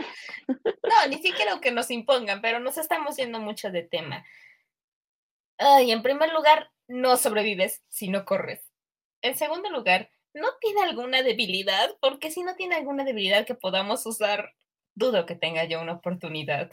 No, 0.90 1.08
ni 1.10 1.18
siquiera 1.18 1.60
que 1.62 1.72
nos 1.72 1.92
impongan, 1.92 2.42
pero 2.42 2.60
nos 2.60 2.78
estamos 2.80 3.16
yendo 3.18 3.40
mucho 3.40 3.70
de 3.70 3.84
tema. 3.84 4.26
Ay, 5.60 5.92
en 5.92 6.02
primer 6.02 6.34
lugar, 6.34 6.72
no 6.88 7.16
sobrevives 7.18 7.84
si 7.90 8.08
no 8.08 8.26
corres. 8.26 8.72
En 9.22 9.36
segundo 9.38 9.70
lugar, 9.70 10.10
no 10.34 10.48
tiene 10.60 10.82
alguna 10.82 11.22
debilidad, 11.22 11.96
porque 12.02 12.32
si 12.32 12.42
no 12.42 12.56
tiene 12.56 12.76
alguna 12.76 13.04
debilidad 13.04 13.46
que 13.46 13.54
podamos 13.54 14.04
usar, 14.08 14.56
dudo 14.96 15.28
que 15.28 15.36
tenga 15.36 15.66
yo 15.66 15.80
una 15.82 15.94
oportunidad. 15.94 16.72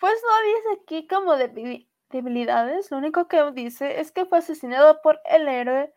Pues 0.00 0.14
no 0.22 0.42
dice 0.48 0.82
aquí 0.82 1.06
como 1.06 1.34
debi- 1.34 1.86
debilidades. 2.10 2.90
Lo 2.90 2.96
único 2.98 3.28
que 3.28 3.52
dice 3.52 4.00
es 4.00 4.10
que 4.10 4.24
fue 4.24 4.38
asesinado 4.38 5.00
por 5.02 5.20
el 5.26 5.46
héroe 5.46 5.92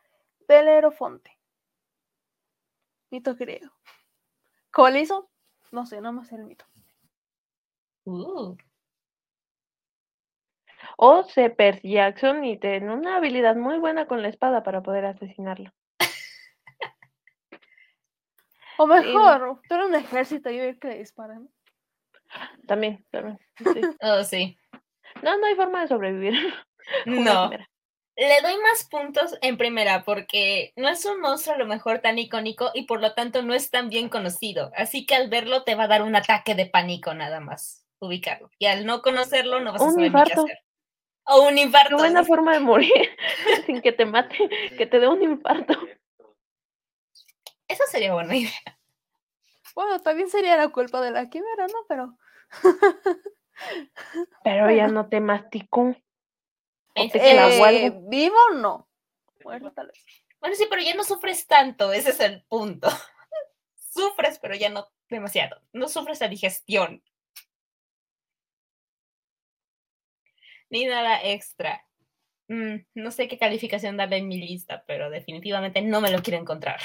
Belerofonte. 0.51 1.31
Mito 3.09 3.35
griego. 3.35 3.71
¿Cómo 4.69 4.89
le 4.89 4.99
hizo? 4.99 5.29
No 5.71 5.85
sé, 5.85 6.01
no 6.01 6.11
me 6.11 6.25
sé 6.25 6.35
el 6.35 6.43
mito. 6.43 6.65
Uh, 8.03 8.57
O 10.97 11.25
Percy 11.55 11.91
Jackson 11.93 12.43
y 12.43 12.59
tiene 12.59 12.93
una 12.93 13.15
habilidad 13.15 13.55
muy 13.55 13.79
buena 13.79 14.07
con 14.07 14.21
la 14.21 14.27
espada 14.27 14.61
para 14.61 14.83
poder 14.83 15.05
asesinarlo. 15.05 15.71
O 18.77 18.87
mejor, 18.87 19.61
tú 19.69 19.75
eres 19.75 19.87
un 19.87 19.95
ejército 19.95 20.49
y 20.49 20.59
ver 20.59 20.79
que 20.79 20.87
le 20.87 20.97
disparan. 20.97 21.49
También, 22.65 23.05
también. 23.11 23.39
sí. 23.57 23.81
oh, 24.01 24.23
sí. 24.23 24.57
No, 25.21 25.37
no 25.37 25.45
hay 25.45 25.55
forma 25.55 25.81
de 25.81 25.87
sobrevivir. 25.87 26.33
No. 27.05 27.51
Le 28.21 28.41
doy 28.41 28.55
más 28.59 28.83
puntos 28.87 29.35
en 29.41 29.57
primera 29.57 30.03
porque 30.03 30.73
no 30.75 30.87
es 30.89 31.03
un 31.05 31.19
monstruo 31.21 31.55
a 31.55 31.57
lo 31.57 31.65
mejor 31.65 31.99
tan 31.99 32.19
icónico 32.19 32.69
y 32.73 32.83
por 32.83 33.01
lo 33.01 33.13
tanto 33.15 33.41
no 33.41 33.53
es 33.55 33.71
tan 33.71 33.89
bien 33.89 34.09
conocido. 34.09 34.71
Así 34.75 35.05
que 35.07 35.15
al 35.15 35.27
verlo 35.29 35.63
te 35.63 35.73
va 35.75 35.85
a 35.85 35.87
dar 35.87 36.03
un 36.03 36.15
ataque 36.15 36.53
de 36.53 36.67
pánico 36.67 37.13
nada 37.15 37.39
más 37.39 37.83
ubicarlo. 37.99 38.51
Y 38.59 38.67
al 38.67 38.85
no 38.85 39.01
conocerlo 39.01 39.59
no 39.59 39.73
vas 39.73 39.87
a 39.87 39.87
Un 39.87 39.93
saber 39.93 40.11
ni 40.13 40.21
qué 40.23 40.33
infarto. 40.33 40.41
hacer. 40.45 40.59
O 41.25 41.47
un 41.47 41.55
Qué 41.55 41.61
infarto. 41.61 41.97
buena 41.97 42.23
forma 42.25 42.53
de 42.53 42.59
morir 42.59 42.91
sin 43.65 43.81
que 43.81 43.91
te 43.91 44.05
mate, 44.05 44.37
que 44.77 44.85
te 44.85 44.99
dé 44.99 45.07
un 45.07 45.23
infarto. 45.23 45.73
Eso 47.67 47.83
sería 47.89 48.13
buena 48.13 48.35
idea. 48.35 48.77
Bueno, 49.75 49.99
también 50.01 50.29
sería 50.29 50.57
la 50.57 50.69
culpa 50.69 51.01
de 51.01 51.11
la 51.11 51.29
quimera, 51.29 51.67
¿no? 51.67 51.85
Pero 51.87 52.17
Pero 54.43 54.71
ya 54.71 54.87
no 54.87 55.07
te 55.09 55.19
masticó. 55.19 55.95
O 56.95 57.01
Eh, 57.03 57.91
vivo 58.03 58.37
no. 58.55 58.87
Muerto 59.43 59.71
tal 59.71 59.87
vez. 59.87 60.05
Bueno, 60.39 60.55
sí, 60.55 60.65
pero 60.69 60.81
ya 60.81 60.95
no 60.95 61.03
sufres 61.03 61.47
tanto, 61.47 61.93
ese 61.93 62.09
es 62.09 62.19
el 62.19 62.43
punto. 62.43 62.89
Sufres, 63.75 64.39
pero 64.39 64.55
ya 64.55 64.69
no 64.69 64.87
demasiado. 65.09 65.61
No 65.73 65.87
sufres 65.87 66.19
la 66.21 66.29
digestión. 66.29 67.03
Ni 70.69 70.85
nada 70.85 71.21
extra. 71.23 71.85
Mm, 72.47 72.85
no 72.95 73.11
sé 73.11 73.27
qué 73.27 73.37
calificación 73.37 73.97
darle 73.97 74.17
en 74.17 74.27
mi 74.27 74.37
lista, 74.37 74.83
pero 74.87 75.09
definitivamente 75.09 75.81
no 75.81 76.01
me 76.01 76.11
lo 76.11 76.21
quiero 76.21 76.39
encontrar. 76.39 76.79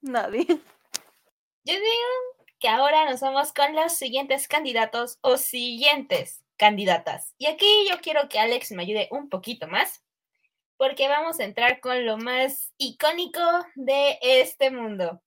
Nadie. 0.00 0.46
Yo 0.46 1.74
digo 1.74 2.42
que 2.58 2.68
ahora 2.68 3.04
nos 3.10 3.20
vamos 3.20 3.52
con 3.52 3.74
los 3.74 3.92
siguientes 3.92 4.48
candidatos 4.48 5.18
o 5.20 5.36
siguientes 5.36 6.41
candidatas. 6.62 7.34
Y 7.38 7.46
aquí 7.46 7.66
yo 7.90 7.96
quiero 8.00 8.28
que 8.28 8.38
Alex 8.38 8.70
me 8.70 8.84
ayude 8.84 9.08
un 9.10 9.28
poquito 9.28 9.66
más, 9.66 10.04
porque 10.76 11.08
vamos 11.08 11.40
a 11.40 11.44
entrar 11.44 11.80
con 11.80 12.06
lo 12.06 12.18
más 12.18 12.72
icónico 12.78 13.40
de 13.74 14.16
este 14.22 14.70
mundo. 14.70 15.20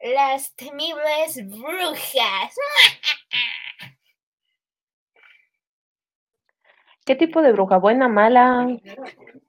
Las 0.00 0.56
temibles 0.56 1.36
brujas. 1.46 2.54
¿Qué 7.04 7.14
tipo 7.14 7.42
de 7.42 7.52
bruja? 7.52 7.76
¿Buena, 7.76 8.08
mala? 8.08 8.68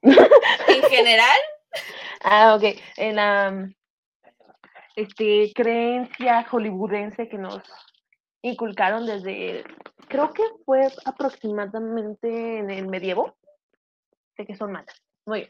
En 0.02 0.82
general, 0.90 1.40
Ah, 2.22 2.56
ok. 2.56 2.64
En 2.98 3.16
la 3.16 3.70
este, 4.96 5.50
creencia 5.54 6.44
hollywoodense 6.44 7.26
que 7.26 7.38
nos 7.38 7.62
inculcaron 8.44 9.06
desde, 9.06 9.64
creo 10.06 10.32
que 10.32 10.42
fue 10.66 10.86
aproximadamente 11.06 12.58
en 12.58 12.70
el 12.70 12.86
medievo, 12.86 13.34
de 14.36 14.46
que 14.46 14.54
son 14.54 14.72
malas. 14.72 15.02
Muy 15.24 15.40
bien. 15.40 15.48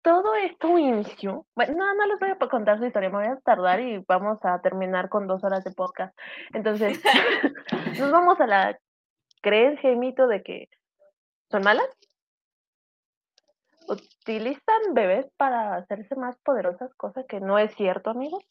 Todo 0.00 0.34
esto 0.36 0.78
inició, 0.78 1.46
bueno, 1.54 1.74
no, 1.76 1.94
no 1.94 2.06
les 2.06 2.18
voy 2.18 2.30
a 2.30 2.38
contar 2.48 2.78
su 2.78 2.86
historia, 2.86 3.10
me 3.10 3.16
voy 3.16 3.26
a 3.26 3.40
tardar 3.40 3.80
y 3.80 3.98
vamos 4.08 4.38
a 4.42 4.60
terminar 4.62 5.08
con 5.08 5.26
dos 5.26 5.44
horas 5.44 5.64
de 5.64 5.72
podcast. 5.72 6.16
Entonces, 6.54 7.02
nos 7.98 8.10
vamos 8.10 8.40
a 8.40 8.46
la 8.46 8.78
creencia 9.42 9.90
y 9.90 9.96
mito 9.96 10.28
de 10.28 10.42
que 10.42 10.68
son 11.50 11.62
malas. 11.62 11.88
Utilizan 13.88 14.94
bebés 14.94 15.26
para 15.36 15.74
hacerse 15.74 16.16
más 16.16 16.38
poderosas, 16.38 16.94
cosa 16.94 17.24
que 17.24 17.40
no 17.40 17.58
es 17.58 17.74
cierto, 17.74 18.10
amigos. 18.10 18.44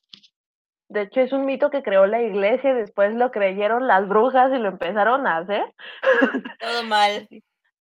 De 0.87 1.01
hecho, 1.01 1.21
es 1.21 1.33
un 1.33 1.45
mito 1.45 1.69
que 1.69 1.83
creó 1.83 2.05
la 2.05 2.21
iglesia 2.21 2.71
y 2.71 2.75
después 2.75 3.13
lo 3.13 3.31
creyeron 3.31 3.87
las 3.87 4.07
brujas 4.07 4.51
y 4.53 4.57
lo 4.57 4.69
empezaron 4.69 5.25
a 5.25 5.37
hacer. 5.37 5.73
todo 6.59 6.83
mal. 6.83 7.27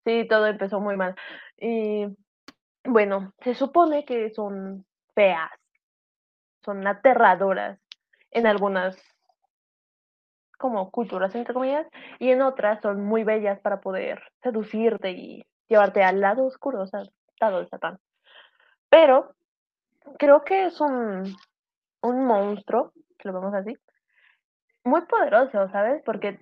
Sí, 0.04 0.26
todo 0.28 0.46
empezó 0.46 0.80
muy 0.80 0.96
mal. 0.96 1.14
Y 1.58 2.06
bueno, 2.84 3.32
se 3.42 3.54
supone 3.54 4.04
que 4.04 4.30
son 4.30 4.84
feas, 5.14 5.50
son 6.64 6.86
aterradoras 6.86 7.78
en 8.30 8.46
algunas 8.46 8.96
como 10.58 10.90
culturas, 10.90 11.34
entre 11.34 11.52
comillas, 11.52 11.86
y 12.18 12.30
en 12.30 12.42
otras 12.42 12.80
son 12.80 13.04
muy 13.04 13.24
bellas 13.24 13.60
para 13.60 13.80
poder 13.80 14.22
seducirte 14.42 15.10
y 15.10 15.44
llevarte 15.68 16.02
al 16.02 16.20
lado 16.20 16.46
oscuro, 16.46 16.82
o 16.82 16.86
sea, 16.86 17.02
lado 17.40 17.60
de 17.60 17.68
Satán. 17.68 17.98
Pero 18.88 19.34
creo 20.18 20.44
que 20.44 20.66
es 20.66 20.80
un, 22.04 22.24
monstruo, 22.26 22.92
que 23.18 23.28
lo 23.28 23.34
vemos 23.34 23.54
así, 23.54 23.76
muy 24.84 25.02
poderoso, 25.06 25.68
¿sabes? 25.68 26.02
Porque 26.04 26.38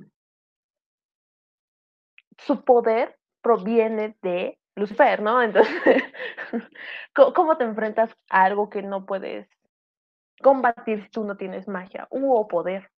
su 2.39 2.65
poder 2.65 3.19
proviene 3.41 4.17
de 4.23 4.59
Lucifer, 4.75 5.23
¿no? 5.23 5.43
Entonces, 5.43 5.75
¿cómo, 7.15 7.57
te 7.57 7.65
enfrentas 7.65 8.17
a 8.31 8.45
algo 8.45 8.69
que 8.69 8.83
no 8.83 9.07
puedes 9.07 9.49
combatir 10.43 11.05
si 11.05 11.11
tú 11.11 11.25
no 11.25 11.37
tienes 11.37 11.69
magia 11.69 12.09
u 12.11 12.35
o 12.35 12.49
poder? 12.49 12.91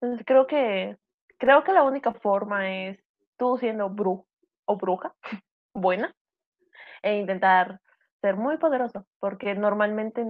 Entonces, 0.00 0.26
creo 0.26 0.46
que 0.46 0.96
creo 1.38 1.64
que 1.64 1.72
la 1.72 1.82
única 1.82 2.12
forma 2.12 2.70
es 2.70 2.98
tú 3.36 3.58
siendo 3.58 3.90
bru 3.90 4.24
o 4.64 4.76
bruja 4.76 5.14
buena 5.74 6.14
e 7.02 7.16
intentar 7.18 7.80
ser 8.20 8.36
muy 8.36 8.58
poderoso, 8.58 9.06
porque 9.18 9.54
normalmente 9.54 10.24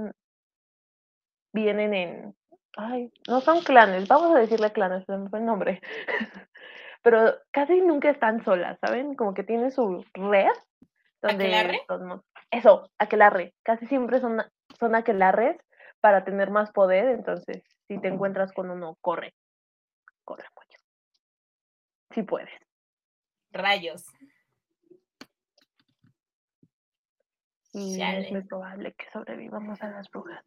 vienen 1.53 1.95
en, 1.95 2.37
ay, 2.77 3.13
no 3.29 3.41
son 3.41 3.63
clanes, 3.63 4.09
vamos 4.09 4.35
a 4.35 4.41
decirle 4.41 4.73
clanes, 4.73 5.09
me 5.09 5.29
fue 5.29 5.39
el 5.39 5.45
nombre, 5.45 5.81
pero 7.03 7.35
casi 7.51 7.81
nunca 7.81 8.11
están 8.11 8.45
solas, 8.45 8.79
¿saben? 8.81 9.15
Como 9.15 9.35
que 9.35 9.45
tienen 9.45 9.71
su 9.71 10.05
red 10.15 10.53
donde 11.21 11.47
¿Aquelarre? 11.47 11.81
son 11.87 12.23
eso, 12.51 12.91
aquelarre, 12.99 13.55
casi 13.63 13.87
siempre 13.87 14.21
son, 14.21 14.43
son 14.79 14.95
aquelarres 14.95 15.57
para 16.01 16.25
tener 16.25 16.51
más 16.51 16.71
poder, 16.73 17.09
entonces 17.09 17.63
si 17.87 17.99
te 18.01 18.09
encuentras 18.09 18.53
con 18.53 18.71
uno, 18.71 18.97
corre, 19.01 19.35
corre 20.25 20.45
mucho, 20.57 20.79
si 22.11 22.23
puedes. 22.23 22.51
Rayos. 23.53 24.07
Y 27.75 28.03
es 28.03 28.31
muy 28.31 28.43
probable 28.43 28.93
que 28.93 29.07
sobrevivamos 29.13 29.83
a 29.83 29.91
las 29.91 30.11
brujas. 30.11 30.45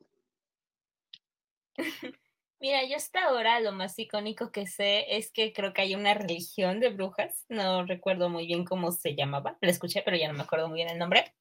Mira, 2.60 2.84
yo 2.86 2.96
hasta 2.96 3.26
ahora 3.26 3.60
lo 3.60 3.72
más 3.72 3.98
icónico 4.00 4.52
que 4.52 4.68
sé 4.68 5.18
es 5.18 5.32
que 5.32 5.54
creo 5.54 5.74
que 5.74 5.82
hay 5.82 5.96
una 5.96 6.14
religión 6.14 6.80
de 6.80 6.90
brujas. 6.90 7.46
No 7.50 7.86
recuerdo 7.86 8.30
muy 8.30 8.48
bien 8.48 8.66
cómo 8.66 8.92
se 8.92 9.16
llamaba. 9.16 9.58
La 9.62 9.72
escuché, 9.72 10.02
pero 10.04 10.18
ya 10.18 10.28
no 10.28 10.34
me 10.36 10.44
acuerdo 10.44 10.68
muy 10.70 10.78
bien 10.78 10.90
el 10.90 10.98
nombre. 11.00 11.34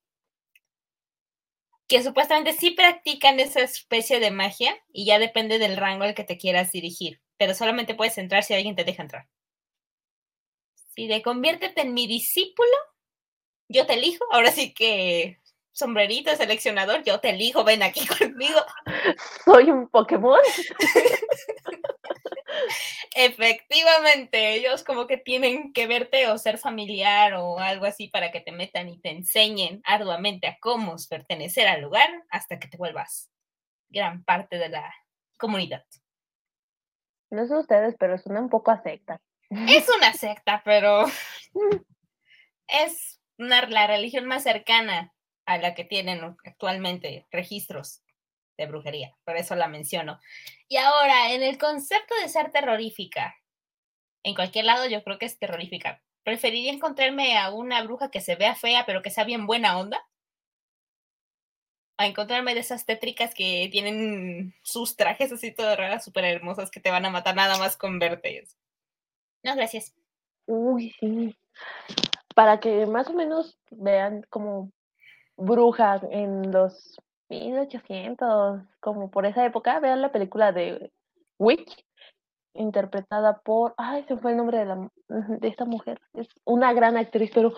Que 1.89 2.03
supuestamente 2.03 2.53
sí 2.53 2.73
practican 2.73 3.41
esa 3.41 3.61
especie 3.63 4.21
de 4.21 4.31
magia 4.31 4.77
y 4.93 5.07
ya 5.07 5.19
depende 5.19 5.59
del 5.59 5.79
rango 5.79 6.05
al 6.05 6.15
que 6.15 6.23
te 6.25 6.37
quieras 6.37 6.73
dirigir. 6.73 7.23
Pero 7.39 7.55
solamente 7.55 7.95
puedes 7.95 8.19
entrar 8.19 8.43
si 8.45 8.53
alguien 8.53 8.77
te 8.77 8.85
deja 8.85 9.03
entrar. 9.03 9.29
Si 10.95 11.09
de 11.09 11.21
conviértete 11.23 11.81
en 11.83 11.95
mi 11.95 12.07
discípulo, 12.07 12.71
yo 13.69 13.87
te 13.87 13.95
elijo. 13.95 14.25
Ahora 14.33 14.53
sí 14.53 14.73
que 14.75 15.41
sombrerito 15.75 16.35
seleccionador, 16.37 17.03
yo 17.03 17.21
te 17.21 17.31
elijo, 17.31 17.65
ven 17.65 17.83
aquí 17.83 18.07
conmigo. 18.19 18.61
Soy 19.45 19.71
un 19.71 19.89
Pokémon. 19.89 20.41
Efectivamente, 23.15 24.55
ellos 24.55 24.83
como 24.85 25.07
que 25.07 25.19
tienen 25.19 25.73
que 25.73 25.87
verte 25.87 26.29
o 26.29 26.39
ser 26.39 26.59
familiar 26.59 27.35
o 27.35 27.59
algo 27.59 27.87
así 27.87 28.09
para 28.09 28.31
que 28.31 28.41
te 28.41 28.53
metan 28.53 28.89
y 28.89 28.99
te 28.99 29.11
enseñen 29.11 29.83
arduamente 29.85 30.47
a 30.47 30.59
cómo 30.61 30.97
pertenecer 31.09 31.69
al 31.69 31.83
lugar 31.83 32.09
hasta 32.31 32.59
que 32.59 32.69
te 32.69 32.77
vuelvas 32.77 33.31
gran 33.89 34.25
parte 34.25 34.59
de 34.59 34.69
la 34.69 34.93
comunidad. 35.37 35.85
No 37.31 37.47
sé 37.47 37.57
ustedes, 37.57 37.95
pero 37.99 38.19
suena 38.19 38.41
un 38.41 38.49
poco 38.49 38.71
a 38.71 38.83
secta. 38.83 39.21
Es 39.51 39.89
una 39.97 40.13
secta, 40.13 40.63
pero 40.65 41.05
es 42.69 43.21
una, 43.39 43.67
la 43.69 43.87
religión 43.87 44.27
más 44.27 44.43
cercana 44.43 45.14
a 45.47 45.59
la 45.59 45.75
que 45.75 45.85
tienen 45.85 46.37
actualmente 46.45 47.27
registros 47.31 48.03
de 48.57 48.67
brujería, 48.67 49.15
por 49.25 49.37
eso 49.37 49.55
la 49.55 49.69
menciono. 49.69 50.21
Y 50.69 50.77
ahora, 50.77 51.33
en 51.33 51.43
el 51.43 51.59
concepto 51.59 52.15
de 52.23 52.29
ser 52.29 52.51
terrorífica, 52.51 53.37
en 54.23 54.35
cualquier 54.35 54.65
lado 54.65 54.87
yo 54.87 55.03
creo 55.05 55.19
que 55.19 55.27
es 55.27 55.39
terrorífica. 55.39 56.03
Preferiría 56.23 56.73
encontrarme 56.73 57.37
a 57.37 57.51
una 57.51 57.83
bruja 57.83 58.11
que 58.11 58.21
se 58.21 58.37
vea 58.37 58.55
fea, 58.55 58.87
pero 58.87 59.03
que 59.03 59.11
sea 59.11 59.25
bien 59.25 59.47
buena 59.47 59.79
onda. 59.79 60.03
A 61.99 62.07
encontrarme 62.07 62.55
de 62.55 62.61
esas 62.61 62.87
tétricas 62.87 63.35
que 63.35 63.69
tienen 63.71 64.55
sus 64.63 64.97
trajes 64.97 65.31
así 65.31 65.53
todas 65.53 65.77
raras, 65.77 66.05
súper 66.05 66.25
hermosas, 66.25 66.71
que 66.71 66.81
te 66.81 66.91
van 66.91 67.05
a 67.05 67.11
matar 67.11 67.37
nada 67.37 67.59
más 67.59 67.77
con 67.77 67.99
verte. 67.99 68.49
No, 69.43 69.55
gracias. 69.55 69.95
Uy, 70.47 70.95
sí. 70.99 71.37
Para 72.35 72.59
que 72.59 72.87
más 72.87 73.09
o 73.09 73.13
menos 73.13 73.59
vean 73.71 74.27
como 74.31 74.73
brujas 75.37 76.03
en 76.11 76.51
los 76.53 76.97
1800, 77.29 78.63
como 78.81 79.11
por 79.11 79.27
esa 79.27 79.45
época, 79.45 79.81
vean 79.81 80.03
la 80.03 80.13
película 80.13 80.53
de 80.53 80.93
Witch, 81.39 81.85
interpretada 82.55 83.41
por, 83.41 83.75
ay, 83.77 84.05
se 84.05 84.17
fue 84.17 84.33
el 84.33 84.37
nombre 84.37 84.59
de, 84.59 84.65
la, 84.67 84.91
de 85.09 85.49
esta 85.49 85.65
mujer. 85.65 86.01
Es 86.13 86.29
una 86.45 86.73
gran 86.73 86.97
actriz, 86.97 87.31
pero 87.35 87.55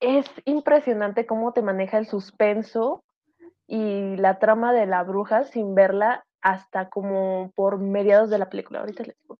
es 0.00 0.26
impresionante 0.44 1.26
cómo 1.26 1.52
te 1.52 1.62
maneja 1.62 1.98
el 1.98 2.06
suspenso 2.06 3.04
y 3.66 4.16
la 4.16 4.38
trama 4.38 4.72
de 4.72 4.86
la 4.86 5.02
bruja 5.02 5.44
sin 5.44 5.74
verla 5.74 6.26
hasta 6.40 6.90
como 6.90 7.52
por 7.54 7.78
mediados 7.78 8.28
de 8.28 8.38
la 8.38 8.50
película. 8.50 8.80
Ahorita 8.80 9.04
les 9.04 9.16
digo. 9.22 9.38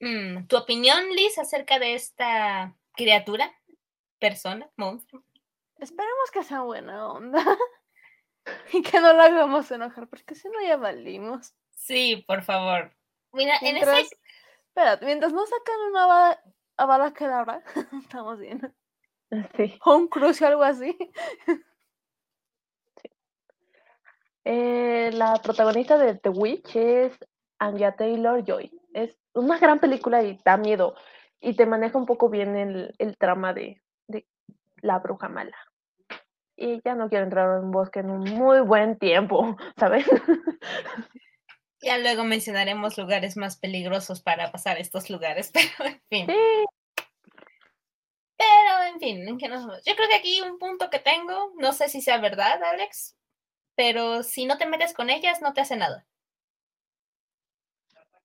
Mm, 0.00 0.46
¿Tu 0.46 0.56
opinión, 0.56 1.08
Liz, 1.16 1.38
acerca 1.38 1.78
de 1.78 1.94
esta 1.94 2.76
criatura, 2.92 3.50
persona, 4.18 4.68
monstruo? 4.76 5.22
Esperemos 5.78 6.30
que 6.32 6.42
sea 6.42 6.62
buena 6.62 7.08
onda. 7.08 7.44
y 8.72 8.82
que 8.82 9.00
no 9.00 9.12
la 9.12 9.24
hagamos 9.24 9.70
enojar, 9.70 10.08
porque 10.08 10.34
si 10.34 10.48
no 10.48 10.60
ya 10.66 10.76
valimos. 10.76 11.54
Sí, 11.70 12.24
por 12.26 12.42
favor. 12.42 12.92
Mira, 13.32 13.56
en 13.60 13.74
Mientras, 13.74 13.98
ese 14.00 14.16
espérate, 14.68 15.06
mientras 15.06 15.32
no 15.32 15.44
sacan 15.46 15.80
una 15.90 16.06
bala, 16.06 16.42
a 16.76 16.86
bala 16.86 17.12
que 17.12 17.24
ahora, 17.24 17.62
estamos 18.02 18.38
bien. 18.38 18.74
Sí. 19.56 19.78
O 19.84 19.96
un 19.96 20.08
cruce 20.08 20.44
o 20.44 20.48
algo 20.48 20.62
así. 20.62 20.96
Eh, 24.44 25.10
la 25.12 25.34
protagonista 25.42 25.98
de 25.98 26.14
The 26.14 26.30
Witch 26.30 26.76
es 26.76 27.18
Anya 27.58 27.94
Taylor 27.96 28.42
Joy. 28.42 28.72
Es 28.94 29.14
una 29.34 29.58
gran 29.58 29.78
película 29.78 30.22
y 30.22 30.40
da 30.42 30.56
miedo. 30.56 30.94
Y 31.40 31.54
te 31.54 31.66
maneja 31.66 31.98
un 31.98 32.06
poco 32.06 32.30
bien 32.30 32.56
el, 32.56 32.94
el 32.98 33.18
trama 33.18 33.52
de 33.52 33.82
la 34.82 34.98
bruja 34.98 35.28
mala. 35.28 35.56
y 36.56 36.80
ya 36.84 36.94
no 36.94 37.08
quiero 37.08 37.24
entrar 37.24 37.48
a 37.50 37.60
un 37.60 37.70
bosque 37.70 38.00
en 38.00 38.10
un 38.10 38.20
muy 38.34 38.60
buen 38.60 38.98
tiempo, 38.98 39.56
¿sabes? 39.78 40.06
Ya 41.80 41.98
luego 41.98 42.24
mencionaremos 42.24 42.98
lugares 42.98 43.36
más 43.36 43.56
peligrosos 43.58 44.20
para 44.20 44.50
pasar 44.52 44.78
estos 44.78 45.10
lugares, 45.10 45.50
pero 45.54 45.90
en 45.90 46.00
fin. 46.10 46.26
Sí, 46.26 46.64
Pero 48.36 48.82
en 48.94 48.98
fin, 49.00 49.28
¿en 49.28 49.38
qué 49.38 49.48
nos 49.48 49.66
vamos? 49.66 49.82
Yo 49.84 49.94
creo 49.96 50.08
que 50.08 50.14
aquí 50.16 50.40
un 50.42 50.58
punto 50.58 50.90
que 50.90 50.98
tengo, 51.00 51.52
no 51.58 51.72
sé 51.72 51.88
si 51.88 52.00
sea 52.00 52.18
verdad, 52.18 52.62
Alex, 52.62 53.16
pero 53.76 54.22
si 54.22 54.46
no 54.46 54.58
te 54.58 54.66
metes 54.66 54.92
con 54.94 55.10
ellas, 55.10 55.40
no 55.42 55.52
te 55.54 55.60
hace 55.62 55.76
nada. 55.76 56.06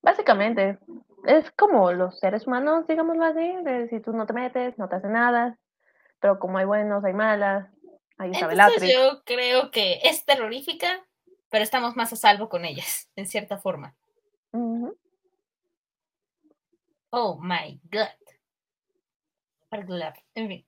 básicamente. 0.01 0.79
Es 1.25 1.51
como 1.51 1.91
los 1.93 2.19
seres 2.19 2.45
humanos, 2.47 2.85
digámoslo 2.87 3.23
así, 3.25 3.55
de 3.63 3.87
si 3.89 3.99
tú 4.01 4.11
no 4.13 4.25
te 4.25 4.33
metes, 4.33 4.77
no 4.77 4.89
te 4.89 4.97
hace 4.97 5.07
nada, 5.07 5.57
pero 6.23 6.39
como 6.39 6.57
hay 6.57 6.63
buenos, 6.63 7.03
hay 7.03 7.11
malas, 7.11 7.67
ahí 8.17 8.31
está 8.31 8.49
Entonces 8.49 8.93
yo 8.93 9.25
creo 9.25 9.71
que 9.71 9.99
es 10.03 10.23
terrorífica, 10.23 11.05
pero 11.49 11.65
estamos 11.65 11.97
más 11.97 12.13
a 12.13 12.15
salvo 12.15 12.47
con 12.47 12.63
ellas, 12.63 13.09
en 13.17 13.27
cierta 13.27 13.57
forma. 13.57 13.93
Oh 17.09 17.37
my 17.41 17.77
god. 17.91 18.07
Particular. 19.67 20.13
En 20.33 20.47
fin. 20.47 20.65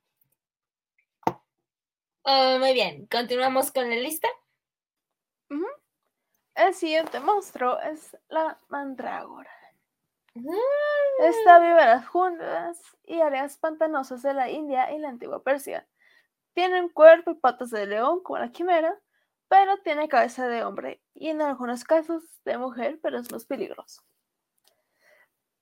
Oh, 2.24 2.58
muy 2.60 2.74
bien, 2.74 3.06
continuamos 3.06 3.72
con 3.72 3.90
la 3.90 3.96
lista. 3.96 4.28
El 6.54 6.74
siguiente 6.74 7.22
monstruo 7.22 7.80
es 7.80 8.18
la 8.28 8.60
mandrágora. 8.68 9.55
Esta 11.20 11.60
vive 11.60 11.82
en 11.82 11.88
las 11.90 12.08
junglas 12.08 12.82
y 13.04 13.20
áreas 13.22 13.58
pantanosas 13.58 14.22
de 14.22 14.34
la 14.34 14.50
India 14.50 14.92
y 14.94 15.00
la 15.00 15.10
antigua 15.10 15.44
Persia. 15.44 15.88
Tiene 16.54 16.82
un 16.82 16.90
cuerpo 16.90 17.32
y 17.32 17.36
patas 17.36 17.72
de 17.72 17.88
león 17.88 18.22
como 18.24 18.40
la 18.40 18.52
quimera, 18.52 18.98
pero 19.50 19.78
tiene 19.84 20.10
cabeza 20.10 20.48
de 20.48 20.64
hombre 20.64 21.02
y 21.14 21.30
en 21.30 21.42
algunos 21.42 21.84
casos 21.86 22.24
de 22.46 22.58
mujer, 22.58 23.00
pero 23.04 23.20
es 23.20 23.32
más 23.32 23.46
peligroso. 23.46 24.04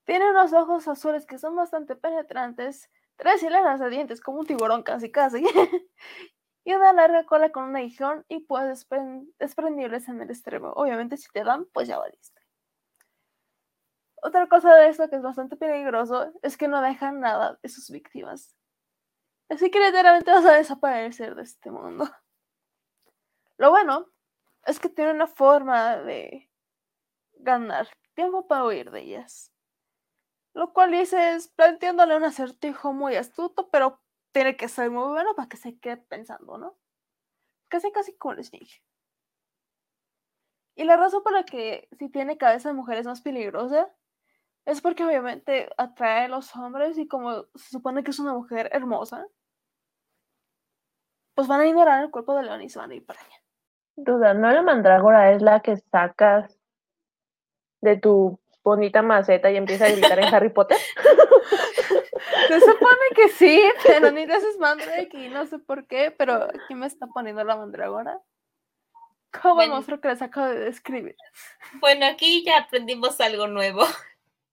Tiene 0.06 0.30
unos 0.30 0.52
ojos 0.54 0.88
azules 0.88 1.26
que 1.26 1.38
son 1.38 1.56
bastante 1.56 1.94
penetrantes, 1.94 2.90
tres 3.16 3.42
hileras 3.42 3.80
de 3.80 3.90
dientes 3.90 4.20
como 4.22 4.40
un 4.40 4.46
tiburón 4.46 4.82
casi 4.82 5.10
casi, 5.12 5.44
y 6.64 6.74
una 6.74 6.92
larga 6.94 7.24
cola 7.26 7.50
con 7.52 7.64
un 7.64 7.76
aguijón 7.76 8.24
y 8.28 8.40
pues 8.40 8.64
despren- 8.66 9.32
desprendibles 9.38 10.08
en 10.08 10.22
el 10.22 10.30
extremo. 10.30 10.72
Obviamente 10.72 11.16
si 11.18 11.28
te 11.32 11.44
dan, 11.44 11.66
pues 11.72 11.88
ya 11.88 11.98
valiste. 11.98 12.33
Otra 14.26 14.48
cosa 14.48 14.74
de 14.74 14.88
esto 14.88 15.06
que 15.10 15.16
es 15.16 15.22
bastante 15.22 15.54
peligroso 15.54 16.32
es 16.40 16.56
que 16.56 16.66
no 16.66 16.80
dejan 16.80 17.20
nada 17.20 17.58
de 17.62 17.68
sus 17.68 17.90
víctimas. 17.90 18.56
Así 19.50 19.70
que 19.70 19.78
literalmente 19.78 20.30
vas 20.30 20.46
a 20.46 20.54
desaparecer 20.54 21.34
de 21.34 21.42
este 21.42 21.70
mundo. 21.70 22.08
Lo 23.58 23.68
bueno 23.68 24.10
es 24.64 24.80
que 24.80 24.88
tiene 24.88 25.10
una 25.10 25.26
forma 25.26 25.98
de 25.98 26.50
ganar 27.34 27.86
tiempo 28.14 28.46
para 28.46 28.64
huir 28.64 28.90
de 28.90 29.02
ellas. 29.02 29.52
Lo 30.54 30.72
cual 30.72 30.92
dices 30.92 31.48
planteándole 31.48 32.16
un 32.16 32.24
acertijo 32.24 32.94
muy 32.94 33.16
astuto, 33.16 33.68
pero 33.68 34.00
tiene 34.32 34.56
que 34.56 34.68
ser 34.68 34.90
muy 34.90 35.06
bueno 35.10 35.34
para 35.34 35.50
que 35.50 35.58
se 35.58 35.78
quede 35.78 35.98
pensando, 35.98 36.56
¿no? 36.56 36.78
Casi 37.68 37.92
casi 37.92 38.16
como 38.16 38.32
les 38.32 38.50
dije. 38.50 38.82
Y 40.76 40.84
la 40.84 40.96
razón 40.96 41.22
por 41.22 41.34
la 41.34 41.44
que 41.44 41.90
si 41.98 42.08
tiene 42.08 42.38
cabeza 42.38 42.70
de 42.70 42.74
mujer 42.74 42.96
es 42.96 43.06
más 43.06 43.20
peligrosa 43.20 43.94
es 44.66 44.80
porque 44.80 45.04
obviamente 45.04 45.68
atrae 45.76 46.24
a 46.24 46.28
los 46.28 46.54
hombres 46.56 46.96
y 46.98 47.06
como 47.06 47.44
se 47.54 47.70
supone 47.70 48.02
que 48.02 48.10
es 48.10 48.18
una 48.18 48.32
mujer 48.32 48.70
hermosa, 48.72 49.26
pues 51.34 51.48
van 51.48 51.60
a 51.60 51.66
ignorar 51.66 52.04
el 52.04 52.10
cuerpo 52.10 52.34
de 52.34 52.44
león 52.44 52.62
y 52.62 52.68
se 52.68 52.78
van 52.78 52.90
a 52.90 52.94
ir 52.94 53.04
para 53.04 53.20
allá. 53.20 53.36
Duda, 53.96 54.34
¿no 54.34 54.50
la 54.50 54.62
mandrágora 54.62 55.32
es 55.32 55.42
la 55.42 55.60
que 55.60 55.76
sacas 55.76 56.58
de 57.80 57.96
tu 57.96 58.40
bonita 58.62 59.02
maceta 59.02 59.50
y 59.50 59.56
empieza 59.56 59.86
a 59.86 59.90
gritar 59.90 60.18
en 60.18 60.34
Harry 60.34 60.50
Potter? 60.50 60.78
Se 62.48 62.60
supone 62.60 63.00
que 63.14 63.28
sí, 63.28 63.62
pero 63.86 64.10
ni 64.10 64.26
de 64.26 64.34
esos 64.34 64.58
mandrake 64.58 65.14
y 65.14 65.28
no 65.28 65.46
sé 65.46 65.58
por 65.58 65.86
qué, 65.86 66.10
pero 66.10 66.44
aquí 66.44 66.74
me 66.74 66.86
está 66.86 67.06
poniendo 67.06 67.44
la 67.44 67.56
mandragora. 67.56 68.20
Como 69.42 69.62
el 69.62 69.70
monstruo 69.70 70.00
que 70.00 70.08
les 70.08 70.22
acabo 70.22 70.46
de 70.46 70.60
describir. 70.60 71.16
Bueno, 71.80 72.06
aquí 72.06 72.44
ya 72.44 72.58
aprendimos 72.58 73.20
algo 73.20 73.46
nuevo. 73.48 73.82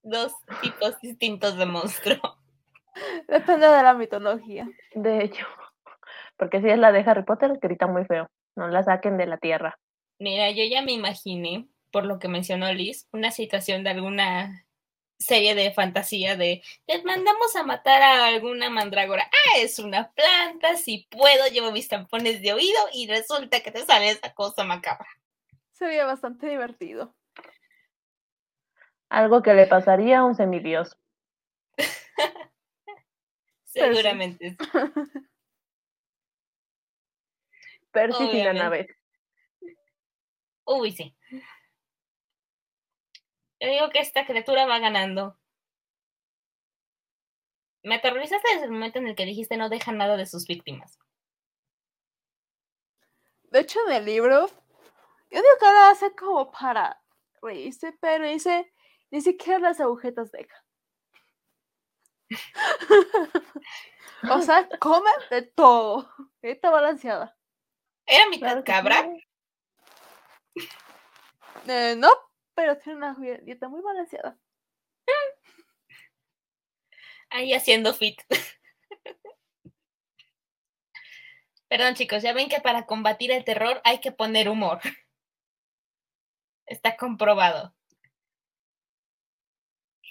Dos 0.04 0.34
tipos 0.62 1.00
distintos 1.02 1.58
de 1.58 1.66
monstruo. 1.66 2.38
Depende 3.28 3.68
de 3.68 3.84
la 3.84 3.94
mitología. 3.94 4.68
De 4.96 5.24
hecho, 5.24 5.46
porque 6.38 6.62
si 6.62 6.70
es 6.70 6.78
la 6.78 6.92
de 6.92 7.02
Harry 7.02 7.24
Potter, 7.24 7.60
grita 7.62 7.88
muy 7.88 8.06
feo. 8.06 8.30
No 8.56 8.68
la 8.68 8.84
saquen 8.84 9.18
de 9.18 9.28
la 9.28 9.38
tierra. 9.38 9.80
Mira, 10.20 10.52
yo 10.52 10.64
ya 10.64 10.82
me 10.82 10.92
imaginé, 10.92 11.68
por 11.92 12.06
lo 12.06 12.20
que 12.20 12.28
mencionó 12.28 12.72
Liz, 12.74 13.08
una 13.12 13.32
situación 13.32 13.84
de 13.84 13.92
alguna 13.92 14.66
serie 15.22 15.56
de 15.56 15.72
fantasía 15.72 16.36
de 16.36 16.64
les 16.88 17.04
mandamos 17.04 17.56
a 17.56 17.64
matar 17.64 18.02
a 18.02 18.26
alguna 18.26 18.70
mandrágora. 18.70 19.24
Ah, 19.32 19.60
es 19.60 19.80
una 19.80 20.12
planta, 20.12 20.76
si 20.78 21.08
puedo, 21.10 21.48
llevo 21.48 21.72
mis 21.72 21.88
tampones 21.88 22.42
de 22.42 22.54
oído 22.54 22.80
y 22.94 23.08
resulta 23.08 23.62
que 23.62 23.72
te 23.72 23.86
sale 23.86 24.10
esa 24.10 24.34
cosa 24.34 24.64
macabra. 24.64 25.08
Sería 25.72 26.06
bastante 26.06 26.48
divertido. 26.48 27.16
Algo 29.12 29.44
que 29.44 29.54
le 29.54 29.68
pasaría 29.68 30.20
a 30.20 30.24
un 30.24 30.36
semidios. 30.36 30.98
Seguramente. 33.66 34.56
Percy 37.92 38.32
sin 38.32 38.46
la 38.46 38.54
nave. 38.54 38.88
Uy, 40.64 40.94
sí. 40.94 41.14
Yo 43.60 43.68
digo 43.68 43.90
que 43.90 44.00
esta 44.00 44.26
criatura 44.26 44.66
va 44.66 44.80
ganando. 44.80 45.38
Me 47.84 47.96
aterrorizaste 47.96 48.48
desde 48.54 48.68
el 48.68 48.72
momento 48.72 49.00
en 49.00 49.08
el 49.08 49.16
que 49.16 49.26
dijiste 49.26 49.58
no 49.58 49.68
deja 49.68 49.92
nada 49.92 50.16
de 50.16 50.26
sus 50.26 50.48
víctimas. 50.48 50.98
De 53.44 53.60
hecho, 53.60 53.80
en 53.88 53.94
el 53.94 54.06
libro, 54.06 54.48
yo 54.48 55.42
digo 55.42 55.58
que 55.60 55.66
lo 55.66 55.80
hace 55.92 56.16
como 56.16 56.50
para 56.50 57.04
reírse, 57.42 57.92
pero 58.00 58.26
dice, 58.26 58.72
ni 59.12 59.22
siquiera 59.22 59.60
las 59.60 59.80
agujetas 59.80 60.32
deja. 60.32 60.66
o 64.32 64.42
sea, 64.42 64.68
come 64.80 65.12
de 65.30 65.42
todo. 65.44 66.10
Está 66.42 66.70
balanceada. 66.70 67.38
¿Era 68.06 68.30
mitad 68.30 68.64
cabra? 68.66 69.08
Eh, 71.68 71.96
no, 71.98 72.10
pero 72.56 72.78
tiene 72.78 72.98
una 72.98 73.16
dieta 73.44 73.68
muy 73.68 73.82
balanceada. 73.82 74.38
Ahí 77.30 77.54
haciendo 77.54 77.94
fit. 77.94 78.22
Perdón, 81.70 81.96
chicos, 81.96 82.22
ya 82.24 82.34
ven 82.34 82.50
que 82.50 82.60
para 82.60 82.86
combatir 82.86 83.32
el 83.32 83.46
terror 83.46 83.80
hay 83.86 84.00
que 84.02 84.12
poner 84.12 84.50
humor. 84.50 84.82
Está 86.66 86.98
comprobado. 86.98 87.74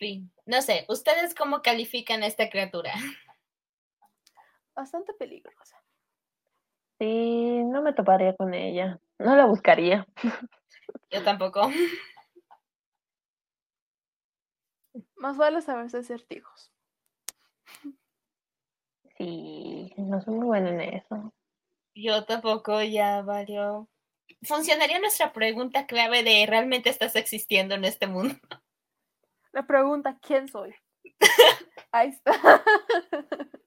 Fin. 0.01 0.33
No 0.47 0.63
sé, 0.63 0.87
¿ustedes 0.89 1.35
cómo 1.35 1.61
califican 1.61 2.23
a 2.23 2.27
esta 2.27 2.49
criatura? 2.49 2.95
Bastante 4.75 5.13
peligrosa. 5.13 5.77
Sí, 6.99 7.63
no 7.65 7.83
me 7.83 7.93
toparía 7.93 8.35
con 8.35 8.55
ella. 8.55 8.99
No 9.19 9.37
la 9.37 9.45
buscaría. 9.45 10.07
Yo 11.11 11.23
tampoco. 11.23 11.71
Más 15.17 15.37
vale 15.37 15.61
saberse 15.61 15.99
acertijos. 15.99 16.73
Sí, 19.19 19.93
no 19.99 20.23
soy 20.23 20.35
muy 20.35 20.47
buena 20.47 20.71
en 20.71 20.81
eso. 20.81 21.35
Yo 21.95 22.25
tampoco, 22.25 22.83
ya 22.83 23.21
valió. 23.21 23.87
¿Funcionaría 24.45 24.99
nuestra 24.99 25.35
pregunta 25.35 25.87
clave 25.87 26.23
de 26.23 26.47
¿realmente 26.47 26.89
estás 26.89 27.17
existiendo 27.17 27.75
en 27.75 27.85
este 27.85 28.07
mundo? 28.07 28.39
La 29.53 29.67
pregunta, 29.67 30.19
¿quién 30.21 30.49
soy? 30.49 30.75
Ahí 31.93 32.11
está. 32.11 32.63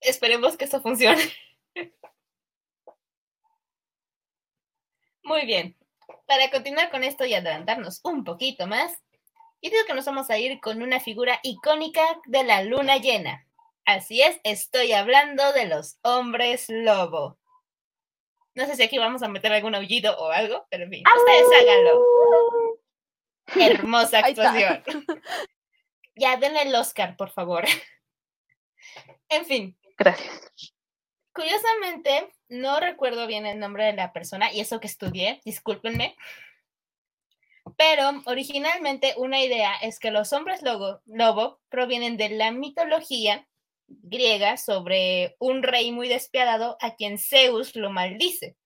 Esperemos 0.00 0.56
que 0.56 0.64
eso 0.64 0.80
funcione. 0.80 1.22
Muy 5.22 5.44
bien. 5.44 5.76
Para 6.26 6.50
continuar 6.50 6.90
con 6.90 7.04
esto 7.04 7.26
y 7.26 7.34
adelantarnos 7.34 8.00
un 8.04 8.24
poquito 8.24 8.66
más, 8.66 8.92
yo 9.60 9.70
digo 9.70 9.84
que 9.86 9.94
nos 9.94 10.06
vamos 10.06 10.30
a 10.30 10.38
ir 10.38 10.60
con 10.60 10.82
una 10.82 11.00
figura 11.00 11.40
icónica 11.42 12.02
de 12.26 12.44
la 12.44 12.62
luna 12.62 12.96
llena. 12.96 13.46
Así 13.84 14.22
es, 14.22 14.40
estoy 14.44 14.92
hablando 14.92 15.52
de 15.52 15.66
los 15.66 15.98
hombres 16.02 16.66
lobo. 16.68 17.38
No 18.54 18.66
sé 18.66 18.76
si 18.76 18.82
aquí 18.82 18.98
vamos 18.98 19.22
a 19.22 19.28
meter 19.28 19.52
algún 19.52 19.74
aullido 19.74 20.16
o 20.18 20.30
algo, 20.30 20.66
pero 20.70 20.84
en 20.84 20.90
fin, 20.90 21.04
ustedes 21.16 21.62
háganlo. 21.62 22.57
Hermosa 23.56 24.20
actuación. 24.20 24.82
Ya 26.20 26.36
denle 26.36 26.62
el 26.62 26.74
Oscar, 26.74 27.16
por 27.16 27.30
favor. 27.30 27.64
En 29.30 29.44
fin, 29.44 29.78
Gracias. 29.98 30.72
Curiosamente, 31.32 32.32
no 32.48 32.80
recuerdo 32.80 33.26
bien 33.26 33.46
el 33.46 33.58
nombre 33.58 33.84
de 33.84 33.92
la 33.92 34.12
persona 34.12 34.52
y 34.52 34.60
eso 34.60 34.80
que 34.80 34.86
estudié, 34.86 35.40
discúlpenme. 35.44 36.16
Pero 37.76 38.22
originalmente 38.26 39.14
una 39.18 39.40
idea 39.40 39.74
es 39.82 39.98
que 39.98 40.10
los 40.10 40.32
hombres 40.32 40.62
lobo, 40.62 41.00
lobo 41.04 41.60
provienen 41.68 42.16
de 42.16 42.30
la 42.30 42.50
mitología 42.50 43.46
griega 43.86 44.56
sobre 44.56 45.36
un 45.38 45.62
rey 45.62 45.92
muy 45.92 46.08
despiadado 46.08 46.76
a 46.80 46.94
quien 46.94 47.18
Zeus 47.18 47.76
lo 47.76 47.90
maldice 47.90 48.56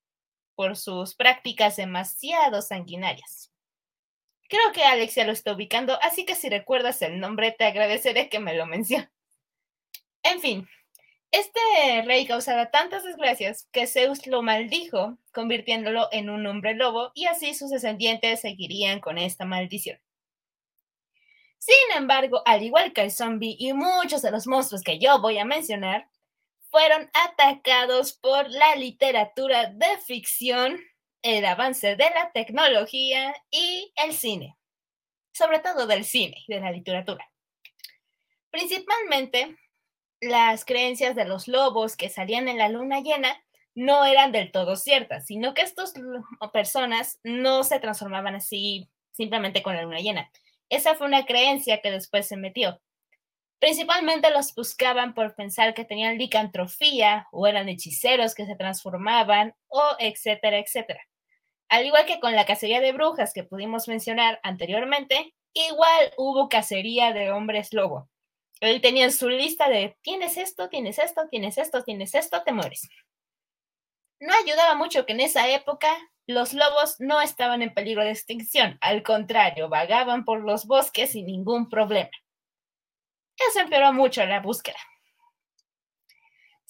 por 0.54 0.76
sus 0.76 1.14
prácticas 1.14 1.76
demasiado 1.76 2.62
sanguinarias. 2.62 3.51
Creo 4.52 4.70
que 4.72 4.84
Alex 4.84 5.14
ya 5.14 5.24
lo 5.24 5.32
está 5.32 5.54
ubicando, 5.54 5.98
así 6.02 6.26
que 6.26 6.34
si 6.34 6.50
recuerdas 6.50 7.00
el 7.00 7.18
nombre 7.18 7.52
te 7.52 7.64
agradeceré 7.64 8.28
que 8.28 8.38
me 8.38 8.52
lo 8.52 8.66
menciones. 8.66 9.08
En 10.22 10.42
fin, 10.42 10.68
este 11.30 11.58
rey 12.04 12.26
causaba 12.26 12.70
tantas 12.70 13.02
desgracias 13.02 13.66
que 13.72 13.86
Zeus 13.86 14.26
lo 14.26 14.42
maldijo, 14.42 15.16
convirtiéndolo 15.32 16.06
en 16.12 16.28
un 16.28 16.46
hombre 16.46 16.74
lobo, 16.74 17.12
y 17.14 17.24
así 17.24 17.54
sus 17.54 17.70
descendientes 17.70 18.42
seguirían 18.42 19.00
con 19.00 19.16
esta 19.16 19.46
maldición. 19.46 19.98
Sin 21.56 21.96
embargo, 21.96 22.42
al 22.44 22.62
igual 22.62 22.92
que 22.92 23.00
el 23.00 23.10
zombie 23.10 23.56
y 23.58 23.72
muchos 23.72 24.20
de 24.20 24.32
los 24.32 24.46
monstruos 24.46 24.82
que 24.82 24.98
yo 24.98 25.18
voy 25.22 25.38
a 25.38 25.46
mencionar, 25.46 26.10
fueron 26.68 27.10
atacados 27.14 28.12
por 28.12 28.50
la 28.50 28.76
literatura 28.76 29.72
de 29.72 29.96
ficción, 30.06 30.78
el 31.22 31.44
avance 31.44 31.96
de 31.96 32.10
la 32.10 32.30
tecnología 32.32 33.34
y 33.50 33.92
el 33.96 34.12
cine. 34.12 34.56
Sobre 35.32 35.60
todo 35.60 35.86
del 35.86 36.04
cine 36.04 36.36
y 36.46 36.54
de 36.54 36.60
la 36.60 36.72
literatura. 36.72 37.30
Principalmente, 38.50 39.56
las 40.20 40.64
creencias 40.64 41.16
de 41.16 41.24
los 41.24 41.48
lobos 41.48 41.96
que 41.96 42.10
salían 42.10 42.48
en 42.48 42.58
la 42.58 42.68
luna 42.68 43.00
llena 43.00 43.42
no 43.74 44.04
eran 44.04 44.32
del 44.32 44.52
todo 44.52 44.76
ciertas, 44.76 45.26
sino 45.26 45.54
que 45.54 45.62
estas 45.62 45.94
personas 46.52 47.18
no 47.24 47.64
se 47.64 47.80
transformaban 47.80 48.34
así 48.34 48.90
simplemente 49.12 49.62
con 49.62 49.76
la 49.76 49.82
luna 49.82 50.00
llena, 50.00 50.30
esa 50.68 50.94
fue 50.94 51.06
una 51.06 51.26
creencia 51.26 51.82
que 51.82 51.90
después 51.90 52.26
se 52.26 52.36
metió. 52.36 52.80
Principalmente 53.58 54.30
los 54.30 54.54
buscaban 54.54 55.14
por 55.14 55.34
pensar 55.34 55.74
que 55.74 55.84
tenían 55.84 56.16
licantrofía 56.18 57.28
o 57.30 57.46
eran 57.46 57.68
hechiceros 57.68 58.34
que 58.34 58.46
se 58.46 58.56
transformaban 58.56 59.54
o 59.68 59.82
etcétera, 59.98 60.58
etcétera. 60.58 61.00
Al 61.72 61.86
igual 61.86 62.04
que 62.04 62.20
con 62.20 62.36
la 62.36 62.44
cacería 62.44 62.82
de 62.82 62.92
brujas 62.92 63.32
que 63.32 63.44
pudimos 63.44 63.88
mencionar 63.88 64.38
anteriormente, 64.42 65.34
igual 65.54 66.12
hubo 66.18 66.50
cacería 66.50 67.14
de 67.14 67.32
hombres 67.32 67.72
lobo. 67.72 68.10
Él 68.60 68.82
tenía 68.82 69.10
su 69.10 69.30
lista 69.30 69.70
de 69.70 69.96
tienes 70.02 70.36
esto, 70.36 70.68
tienes 70.68 70.98
esto, 70.98 71.28
tienes 71.30 71.56
esto, 71.56 71.82
tienes 71.82 72.14
esto, 72.14 72.42
te 72.42 72.52
mueres. 72.52 72.90
No 74.20 74.34
ayudaba 74.34 74.74
mucho 74.74 75.06
que 75.06 75.14
en 75.14 75.20
esa 75.20 75.48
época 75.48 75.88
los 76.26 76.52
lobos 76.52 76.96
no 76.98 77.22
estaban 77.22 77.62
en 77.62 77.72
peligro 77.72 78.04
de 78.04 78.10
extinción, 78.10 78.76
al 78.82 79.02
contrario, 79.02 79.70
vagaban 79.70 80.26
por 80.26 80.44
los 80.44 80.66
bosques 80.66 81.12
sin 81.12 81.24
ningún 81.24 81.70
problema. 81.70 82.10
Eso 83.48 83.60
empeoró 83.60 83.94
mucho 83.94 84.22
la 84.26 84.40
búsqueda. 84.40 84.76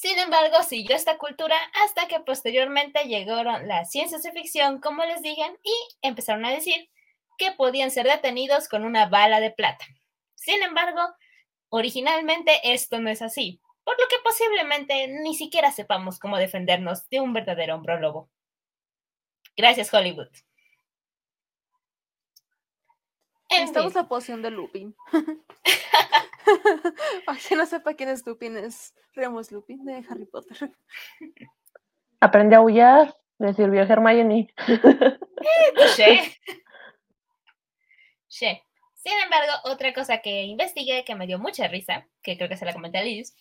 Sin 0.02 0.18
embargo, 0.18 0.64
siguió 0.64 0.96
esta 0.96 1.16
cultura 1.16 1.54
hasta 1.84 2.08
que 2.08 2.18
posteriormente 2.18 3.04
llegaron 3.04 3.68
las 3.68 3.92
ciencias 3.92 4.24
de 4.24 4.32
ficción, 4.32 4.80
como 4.80 5.04
les 5.04 5.22
dije, 5.22 5.44
y 5.62 5.72
empezaron 6.02 6.44
a 6.44 6.50
decir 6.50 6.90
que 7.38 7.52
podían 7.52 7.92
ser 7.92 8.08
detenidos 8.08 8.68
con 8.68 8.84
una 8.84 9.06
bala 9.06 9.38
de 9.38 9.52
plata. 9.52 9.84
Sin 10.34 10.60
embargo, 10.60 11.00
originalmente 11.68 12.50
esto 12.64 12.98
no 12.98 13.10
es 13.10 13.22
así, 13.22 13.60
por 13.84 13.94
lo 13.96 14.08
que 14.08 14.16
posiblemente 14.24 15.06
ni 15.06 15.36
siquiera 15.36 15.70
sepamos 15.70 16.18
cómo 16.18 16.36
defendernos 16.36 17.08
de 17.08 17.20
un 17.20 17.32
verdadero 17.32 17.76
hombre 17.76 18.00
lobo. 18.00 18.28
Gracias, 19.56 19.94
Hollywood. 19.94 20.30
Necesitamos 23.50 23.94
la 23.94 24.08
poción 24.08 24.42
de 24.42 24.50
Lupin. 24.50 24.96
Aunque 27.26 27.56
no 27.56 27.66
sepa 27.66 27.94
quién 27.94 28.08
es 28.08 28.26
Lupin, 28.26 28.56
es 28.56 28.94
Remus 29.14 29.52
Lupin 29.52 29.84
de 29.84 30.04
Harry 30.08 30.26
Potter. 30.26 30.72
Aprende 32.20 32.56
a 32.56 32.58
aullar, 32.58 33.16
le 33.38 33.54
sirvió 33.54 33.82
a 33.82 33.84
Hermione. 33.84 34.52
Sí. 35.96 36.04
Sí. 38.28 38.62
Sin 38.94 39.12
embargo, 39.24 39.52
otra 39.64 39.92
cosa 39.92 40.18
que 40.18 40.44
investigué 40.44 41.04
que 41.04 41.16
me 41.16 41.26
dio 41.26 41.40
mucha 41.40 41.66
risa, 41.66 42.06
que 42.22 42.36
creo 42.36 42.48
que 42.48 42.56
se 42.56 42.64
la 42.64 42.72
comenté 42.72 42.98
a 42.98 43.02
Liz, 43.02 43.34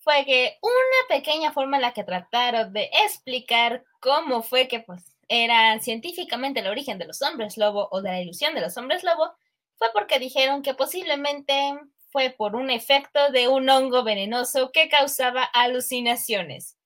fue 0.00 0.26
que 0.26 0.58
una 0.60 1.08
pequeña 1.16 1.52
forma 1.52 1.78
en 1.78 1.82
la 1.82 1.94
que 1.94 2.04
trataron 2.04 2.74
de 2.74 2.90
explicar 3.04 3.84
cómo 4.00 4.42
fue 4.42 4.68
que 4.68 4.80
pues 4.80 5.16
era 5.28 5.80
científicamente 5.80 6.60
el 6.60 6.66
origen 6.66 6.98
de 6.98 7.06
los 7.06 7.22
hombres 7.22 7.56
lobo 7.56 7.88
o 7.90 8.02
de 8.02 8.10
la 8.10 8.20
ilusión 8.20 8.54
de 8.54 8.60
los 8.60 8.76
hombres 8.76 9.02
lobo, 9.02 9.32
fue 9.76 9.88
porque 9.94 10.18
dijeron 10.18 10.62
que 10.62 10.74
posiblemente 10.74 11.74
fue 12.14 12.30
por 12.30 12.54
un 12.54 12.70
efecto 12.70 13.32
de 13.32 13.48
un 13.48 13.68
hongo 13.68 14.04
venenoso 14.04 14.70
que 14.70 14.88
causaba 14.88 15.42
alucinaciones. 15.42 16.78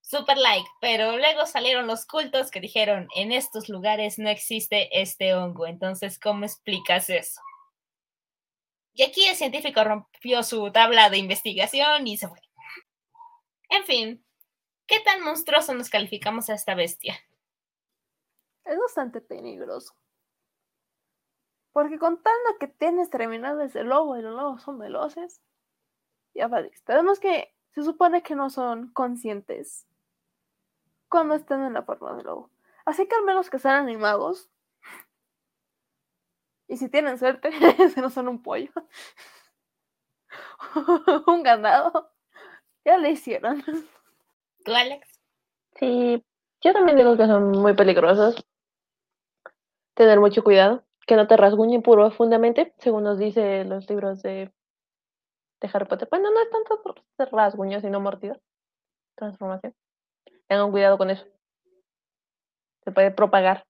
Super 0.00 0.36
like, 0.36 0.68
pero 0.80 1.16
luego 1.16 1.46
salieron 1.46 1.86
los 1.86 2.06
cultos 2.06 2.50
que 2.50 2.58
dijeron, 2.58 3.06
en 3.14 3.30
estos 3.30 3.68
lugares 3.68 4.18
no 4.18 4.28
existe 4.28 5.00
este 5.00 5.32
hongo, 5.32 5.68
entonces, 5.68 6.18
¿cómo 6.18 6.44
explicas 6.44 7.08
eso? 7.08 7.40
Y 8.94 9.04
aquí 9.04 9.24
el 9.26 9.36
científico 9.36 9.84
rompió 9.84 10.42
su 10.42 10.72
tabla 10.72 11.08
de 11.08 11.18
investigación 11.18 12.04
y 12.08 12.16
se 12.16 12.26
fue. 12.26 12.40
En 13.70 13.84
fin, 13.84 14.26
¿qué 14.88 14.98
tan 15.04 15.22
monstruoso 15.22 15.72
nos 15.72 15.88
calificamos 15.88 16.50
a 16.50 16.54
esta 16.54 16.74
bestia? 16.74 17.16
Es 18.64 18.76
bastante 18.76 19.20
peligroso. 19.20 19.94
Porque 21.76 21.98
contando 21.98 22.56
que 22.58 22.68
tienes 22.68 23.10
terminales 23.10 23.74
de 23.74 23.84
lobo 23.84 24.16
y 24.16 24.22
los 24.22 24.34
lobos 24.34 24.62
son 24.62 24.78
veloces, 24.78 25.42
ya 26.32 26.48
valiste. 26.48 26.94
Además 26.94 27.20
que 27.20 27.54
se 27.72 27.82
supone 27.82 28.22
que 28.22 28.34
no 28.34 28.48
son 28.48 28.90
conscientes 28.94 29.86
cuando 31.10 31.34
están 31.34 31.62
en 31.66 31.74
la 31.74 31.82
forma 31.82 32.16
de 32.16 32.22
lobo. 32.22 32.50
Así 32.86 33.06
que 33.06 33.14
al 33.14 33.24
menos 33.24 33.50
que 33.50 33.58
sean 33.58 33.74
animados. 33.74 34.48
Y 36.66 36.78
si 36.78 36.88
tienen 36.88 37.18
suerte, 37.18 37.50
si 37.94 38.00
no 38.00 38.08
son 38.08 38.28
un 38.28 38.42
pollo. 38.42 38.72
un 41.26 41.42
ganado. 41.42 42.10
Ya 42.86 42.96
le 42.96 43.10
hicieron. 43.10 43.62
¿Tú, 44.64 44.74
Alex? 44.74 45.20
Sí, 45.78 46.24
yo 46.62 46.72
también 46.72 46.96
digo 46.96 47.18
que 47.18 47.26
son 47.26 47.50
muy 47.50 47.74
peligrosos. 47.74 48.42
Tener 49.92 50.18
mucho 50.20 50.42
cuidado, 50.42 50.85
que 51.06 51.16
no 51.16 51.26
te 51.26 51.36
rasguñen 51.36 51.82
profundamente, 51.82 52.74
según 52.78 53.04
nos 53.04 53.18
dice 53.18 53.64
los 53.64 53.88
libros 53.88 54.22
de, 54.22 54.52
de 55.60 55.70
Harry 55.72 55.86
Potter. 55.86 56.08
Bueno, 56.10 56.30
no 56.32 56.40
es 56.40 56.50
tanto 56.50 56.82
rasguño, 57.30 57.80
sino 57.80 58.00
mordido. 58.00 58.40
Transformación. 59.14 59.74
Tengan 60.48 60.70
cuidado 60.70 60.98
con 60.98 61.10
eso. 61.10 61.24
Se 62.84 62.92
puede 62.92 63.10
propagar. 63.10 63.64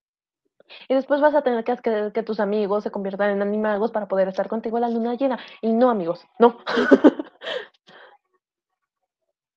Y 0.89 0.95
después 0.95 1.21
vas 1.21 1.35
a 1.35 1.43
tener 1.43 1.63
que 1.63 1.73
hacer 1.73 2.13
que 2.13 2.23
tus 2.23 2.41
amigos 2.41 2.83
se 2.83 2.91
conviertan 2.91 3.31
en 3.31 3.43
animagos 3.43 3.93
para 3.93 4.09
poder 4.09 4.29
estar 4.29 4.49
contigo 4.49 4.79
a 4.79 4.81
la 4.81 4.89
luna 4.89 5.15
llena. 5.15 5.39
Y 5.61 5.73
no, 5.73 5.91
amigos, 5.91 6.27
no. 6.39 6.59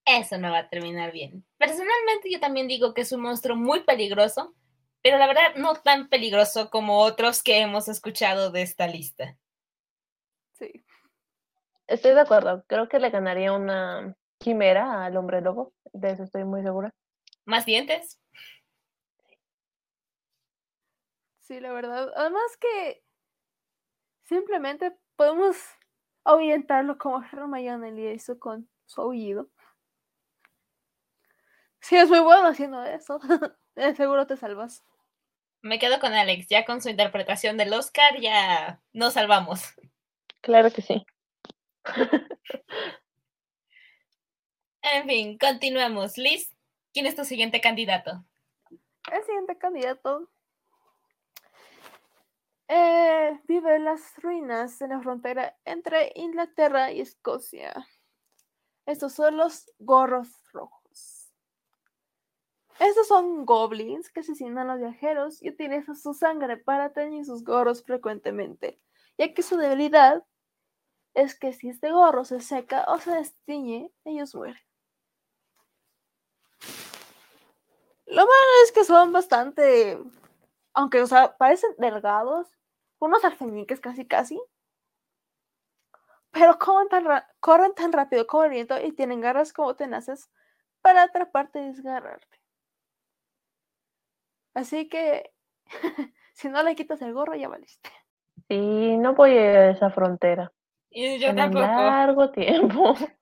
Eso 0.06 0.38
no 0.38 0.52
va 0.52 0.60
a 0.60 0.70
terminar 0.70 1.12
bien. 1.12 1.46
Personalmente 1.58 2.32
yo 2.32 2.39
también 2.39 2.68
digo 2.68 2.94
que 2.94 3.02
es 3.02 3.12
un 3.12 3.22
monstruo 3.22 3.56
muy 3.56 3.82
peligroso, 3.82 4.56
pero 5.02 5.18
la 5.18 5.28
verdad 5.28 5.56
no 5.56 5.76
tan 5.76 6.10
peligroso 6.10 6.70
como 6.70 7.00
otros 7.00 7.44
que 7.44 7.60
hemos 7.60 7.88
escuchado 7.88 8.52
de 8.52 8.62
esta 8.62 8.88
lista. 8.88 9.38
Sí. 10.54 10.86
Estoy 11.88 12.14
de 12.14 12.22
acuerdo. 12.22 12.64
Creo 12.68 12.88
que 12.90 13.00
le 13.00 13.10
ganaría 13.10 13.54
una 13.54 14.16
quimera 14.38 15.06
al 15.06 15.18
hombre 15.18 15.42
lobo. 15.42 15.74
De 15.94 16.12
eso 16.12 16.24
estoy 16.24 16.44
muy 16.44 16.62
segura. 16.62 16.94
¿Más 17.46 17.66
dientes? 17.66 18.20
Sí, 21.40 21.60
la 21.60 21.72
verdad. 21.74 22.12
Además 22.16 22.58
que 22.60 23.04
simplemente 24.26 24.96
podemos 25.16 25.58
ahuyentarlo 26.24 26.98
como 26.98 27.24
Hermione 27.24 27.92
le 27.92 28.14
hizo 28.14 28.38
con 28.38 28.70
su 28.86 29.02
aullido. 29.02 29.50
Si 31.82 31.96
es 31.96 32.10
muy 32.10 32.20
bueno 32.20 32.50
haciendo 32.50 32.84
eso, 32.84 33.20
seguro 33.96 34.28
te 34.28 34.38
salvas. 34.38 34.84
Me 35.62 35.80
quedo 35.80 36.00
con 36.00 36.13
Alex, 36.13 36.48
ya 36.48 36.65
con 36.65 36.82
su 36.82 36.89
interpretación 36.89 37.58
del 37.58 37.74
Oscar 37.74 38.19
ya 38.19 38.82
nos 38.93 39.13
salvamos. 39.13 39.62
Claro 40.41 40.72
que 40.72 40.82
sí. 40.82 41.06
En 44.82 45.06
fin, 45.08 45.38
continuamos. 45.38 46.17
Liz, 46.17 46.56
¿quién 46.93 47.06
es 47.06 47.15
tu 47.15 47.26
siguiente 47.26 47.62
candidato? 47.62 48.24
El 49.12 49.24
siguiente 49.24 49.58
candidato 49.58 50.30
eh, 52.67 53.39
vive 53.48 53.76
en 53.76 53.86
las 53.86 54.15
ruinas 54.17 54.80
de 54.80 54.88
la 54.88 55.02
frontera 55.02 55.58
entre 55.65 56.12
Inglaterra 56.15 56.91
y 56.91 57.02
Escocia. 57.02 57.74
Estos 58.86 59.13
son 59.13 59.38
los 59.38 59.72
gorros 59.80 60.30
rojos. 60.54 60.79
Estos 62.80 63.08
son 63.08 63.46
goblins 63.46 64.10
que 64.10 64.22
asesinan 64.22 64.70
a 64.70 64.74
los 64.74 64.80
viajeros 64.80 65.44
y 65.44 65.50
utilizan 65.50 65.96
su 65.96 66.13
sangre 66.13 66.56
para 66.56 66.94
teñir 66.94 67.26
sus 67.26 67.44
gorros 67.44 67.84
frecuentemente, 67.84 68.80
ya 69.18 69.34
que 69.34 69.44
su 69.44 69.58
debilidad 69.58 70.24
es 71.13 71.38
que 71.38 71.52
si 71.52 71.68
este 71.68 71.92
gorro 71.92 72.24
se 72.24 72.39
seca 72.39 72.86
o 72.88 72.98
se 73.00 73.12
destiñe, 73.12 73.92
ellos 74.06 74.34
mueren. 74.34 74.62
Lo 78.06 78.22
malo 78.22 78.63
es 78.63 78.72
que 78.72 78.86
son 78.86 79.12
bastante, 79.12 80.00
aunque 80.74 81.02
o 81.02 81.08
sea, 81.08 81.36
parecen 81.38 81.76
delgados, 81.78 82.48
unos 83.00 83.24
alfeñiques 83.26 83.82
casi 83.82 84.08
casi, 84.08 84.42
pero 86.32 86.58
corren 86.58 86.88
tan, 87.76 87.92
rápido 87.92 88.26
como 88.26 88.46
el 88.46 88.52
viento 88.52 88.80
y 88.80 88.94
tienen 88.94 89.20
garras 89.20 89.52
como 89.52 89.76
tenaces 89.76 90.30
para 90.82 91.04
atraparte 91.04 91.60
y 91.60 91.68
desgarrarte. 91.68 92.38
Así 94.54 94.90
que 94.90 95.32
si 96.34 96.50
no 96.50 96.64
le 96.64 96.76
quitas 96.76 97.02
el 97.02 97.14
gorro 97.14 97.36
ya 97.36 97.48
valiste. 97.48 97.90
Sí, 98.48 98.98
no 98.98 99.14
voy 99.14 99.32
a 99.32 99.34
ir 99.52 99.58
a 99.58 99.70
esa 99.72 99.90
frontera. 99.92 100.52
Y 100.90 101.20
yo 101.20 101.28
En 101.28 101.36
un 101.36 101.38
tampoco. 101.38 101.62
largo 101.66 102.32
tiempo. 102.32 102.96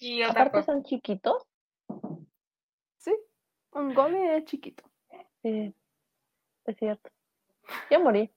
Y 0.00 0.18
yo 0.18 0.26
Aparte 0.26 0.50
tampoco. 0.52 0.72
son 0.72 0.84
chiquitos. 0.84 1.42
Sí, 2.98 3.12
un 3.72 3.94
goblin 3.94 4.26
es 4.30 4.44
chiquito. 4.44 4.84
Sí, 5.42 5.74
es 6.66 6.76
cierto. 6.76 7.10
Ya 7.90 7.98
morí. 7.98 8.30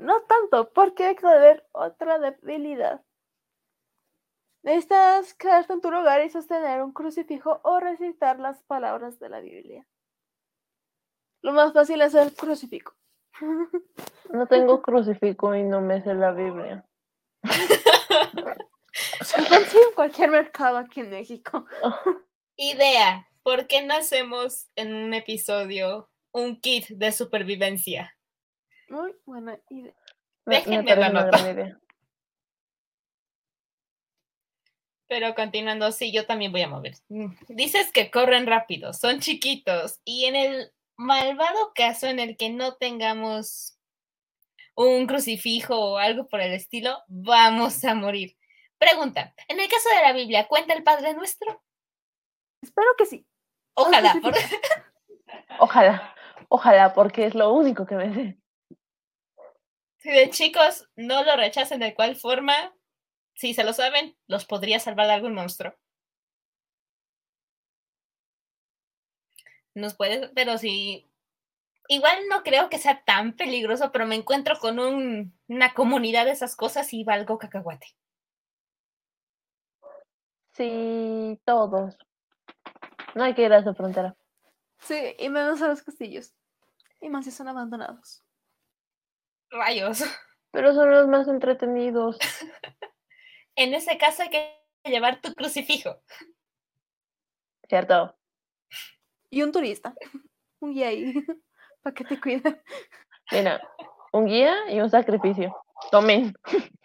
No 0.00 0.22
tanto, 0.22 0.72
porque 0.72 1.04
hay 1.04 1.16
que 1.16 1.26
ver 1.26 1.66
otra 1.72 2.18
debilidad. 2.18 3.02
Necesitas 4.62 5.34
quedarte 5.34 5.72
en 5.72 5.80
tu 5.80 5.90
lugar 5.90 6.24
y 6.24 6.30
sostener 6.30 6.82
un 6.82 6.92
crucifijo 6.92 7.60
o 7.62 7.80
recitar 7.80 8.38
las 8.38 8.62
palabras 8.64 9.18
de 9.18 9.28
la 9.28 9.40
Biblia. 9.40 9.86
Lo 11.42 11.52
más 11.52 11.72
fácil 11.72 12.00
es 12.02 12.14
el 12.14 12.34
crucifijo. 12.34 12.94
No 14.30 14.46
tengo 14.46 14.82
crucifijo 14.82 15.54
y 15.54 15.62
no 15.62 15.80
me 15.80 16.02
sé 16.02 16.12
la 16.14 16.32
Biblia. 16.32 16.84
Se 19.20 19.36
consigue 19.36 19.82
en 19.88 19.94
cualquier 19.94 20.30
mercado 20.30 20.76
aquí 20.78 21.00
en 21.00 21.10
México. 21.10 21.64
Idea. 22.56 23.28
¿Por 23.42 23.66
qué 23.68 23.82
no 23.86 23.94
hacemos 23.94 24.68
en 24.74 24.92
un 24.94 25.14
episodio 25.14 26.10
un 26.32 26.60
kit 26.60 26.88
de 26.88 27.12
supervivencia? 27.12 28.14
Muy 28.88 29.14
buena 29.24 29.58
idea. 29.70 29.94
Me, 30.44 30.56
me 30.66 30.82
Déjenme 30.82 30.96
la 30.96 31.08
nota. 31.10 31.38
gran 31.38 31.54
idea. 31.54 31.80
Pero 35.08 35.34
continuando, 35.34 35.90
sí, 35.90 36.12
yo 36.12 36.26
también 36.26 36.52
voy 36.52 36.62
a 36.62 36.68
mover. 36.68 36.94
Mm, 37.08 37.32
Dices 37.48 37.90
que 37.92 38.10
corren 38.10 38.46
rápido, 38.46 38.92
son 38.92 39.20
chiquitos 39.20 40.00
y 40.04 40.26
en 40.26 40.36
el 40.36 40.72
malvado 40.96 41.72
caso 41.74 42.06
en 42.06 42.18
el 42.18 42.36
que 42.36 42.50
no 42.50 42.74
tengamos 42.76 43.78
un 44.74 45.06
crucifijo 45.06 45.76
o 45.76 45.98
algo 45.98 46.28
por 46.28 46.40
el 46.40 46.52
estilo, 46.52 46.98
vamos 47.08 47.82
a 47.84 47.94
morir. 47.94 48.36
Pregunta, 48.78 49.34
en 49.48 49.58
el 49.58 49.68
caso 49.68 49.88
de 49.88 50.02
la 50.02 50.12
Biblia, 50.12 50.46
¿cuenta 50.46 50.74
el 50.74 50.84
Padre 50.84 51.14
Nuestro? 51.14 51.62
Espero 52.62 52.88
que 52.96 53.06
sí. 53.06 53.26
Ojalá, 53.74 54.14
por- 54.22 54.34
Ojalá, 55.60 56.14
ojalá, 56.48 56.92
porque 56.94 57.24
es 57.26 57.34
lo 57.34 57.52
único 57.52 57.86
que 57.86 57.96
me 57.96 58.14
sé. 58.14 58.38
si 59.98 60.10
de 60.10 60.30
chicos 60.30 60.88
no 60.96 61.24
lo 61.24 61.34
rechacen 61.36 61.80
de 61.80 61.94
cuál 61.94 62.14
forma, 62.14 62.72
si 63.38 63.54
se 63.54 63.62
lo 63.62 63.72
saben, 63.72 64.16
los 64.26 64.44
podría 64.44 64.80
salvar 64.80 65.06
de 65.06 65.12
algún 65.12 65.32
monstruo. 65.32 65.72
Nos 69.74 69.94
puede, 69.94 70.28
pero 70.30 70.58
si 70.58 71.08
igual 71.88 72.16
no 72.28 72.42
creo 72.42 72.68
que 72.68 72.78
sea 72.78 73.04
tan 73.04 73.34
peligroso, 73.36 73.92
pero 73.92 74.06
me 74.06 74.16
encuentro 74.16 74.58
con 74.58 74.80
un- 74.80 75.38
una 75.46 75.72
comunidad 75.72 76.24
de 76.24 76.32
esas 76.32 76.56
cosas 76.56 76.92
y 76.92 77.04
valgo 77.04 77.38
cacahuate. 77.38 77.86
Sí, 80.52 81.40
todos. 81.44 81.96
No 83.14 83.22
hay 83.22 83.34
que 83.34 83.42
ir 83.44 83.52
a 83.52 83.58
esa 83.58 83.74
frontera. 83.74 84.16
Sí, 84.80 85.14
y 85.18 85.28
menos 85.28 85.62
a 85.62 85.68
los 85.68 85.82
castillos. 85.82 86.34
Y 87.00 87.08
más 87.08 87.24
si 87.24 87.30
son 87.30 87.48
abandonados. 87.48 88.24
Rayos. 89.50 90.02
Pero 90.50 90.74
son 90.74 90.90
los 90.90 91.06
más 91.06 91.28
entretenidos. 91.28 92.18
En 93.58 93.74
ese 93.74 93.98
caso 93.98 94.22
hay 94.22 94.30
que 94.30 94.56
llevar 94.84 95.20
tu 95.20 95.34
crucifijo. 95.34 96.00
¿Cierto? 97.68 98.16
Y 99.30 99.42
un 99.42 99.50
turista. 99.50 99.94
Un 100.60 100.72
guía 100.72 100.88
ahí. 100.88 101.12
Para 101.82 101.94
que 101.94 102.04
te 102.04 102.20
cuide. 102.20 102.62
Mira, 103.30 103.60
un 104.12 104.26
guía 104.26 104.72
y 104.72 104.80
un 104.80 104.90
sacrificio. 104.90 105.54
Tomen. 105.90 106.34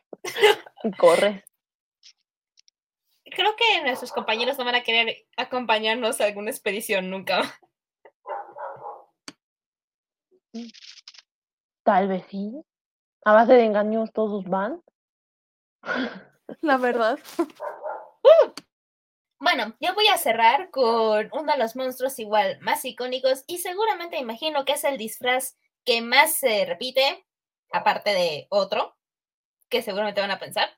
Y 0.85 0.91
corre. 0.97 1.43
Creo 3.23 3.55
que 3.55 3.83
nuestros 3.83 4.11
compañeros 4.11 4.57
no 4.57 4.65
van 4.65 4.75
a 4.75 4.83
querer 4.83 5.25
acompañarnos 5.37 6.19
a 6.19 6.25
alguna 6.25 6.51
expedición 6.51 7.09
nunca. 7.09 7.41
Tal 11.83 12.07
vez 12.07 12.25
sí. 12.29 12.53
A 13.25 13.33
base 13.33 13.53
de 13.53 13.65
engaños 13.65 14.11
todos 14.11 14.45
van. 14.45 14.81
La 16.61 16.77
verdad. 16.77 17.19
Bueno, 19.43 19.75
yo 19.81 19.93
voy 19.93 20.07
a 20.07 20.17
cerrar 20.17 20.69
con 20.71 21.29
uno 21.33 21.51
de 21.51 21.59
los 21.59 21.75
monstruos 21.75 22.17
igual 22.17 22.59
más 22.61 22.85
icónicos 22.85 23.43
y 23.45 23.57
seguramente 23.57 24.17
imagino 24.17 24.63
que 24.63 24.71
es 24.71 24.85
el 24.85 24.97
disfraz 24.97 25.57
que 25.83 26.01
más 26.01 26.35
se 26.37 26.63
repite, 26.63 27.25
aparte 27.69 28.11
de 28.11 28.47
otro, 28.49 28.95
que 29.67 29.81
seguramente 29.81 30.21
van 30.21 30.31
a 30.31 30.39
pensar. 30.39 30.69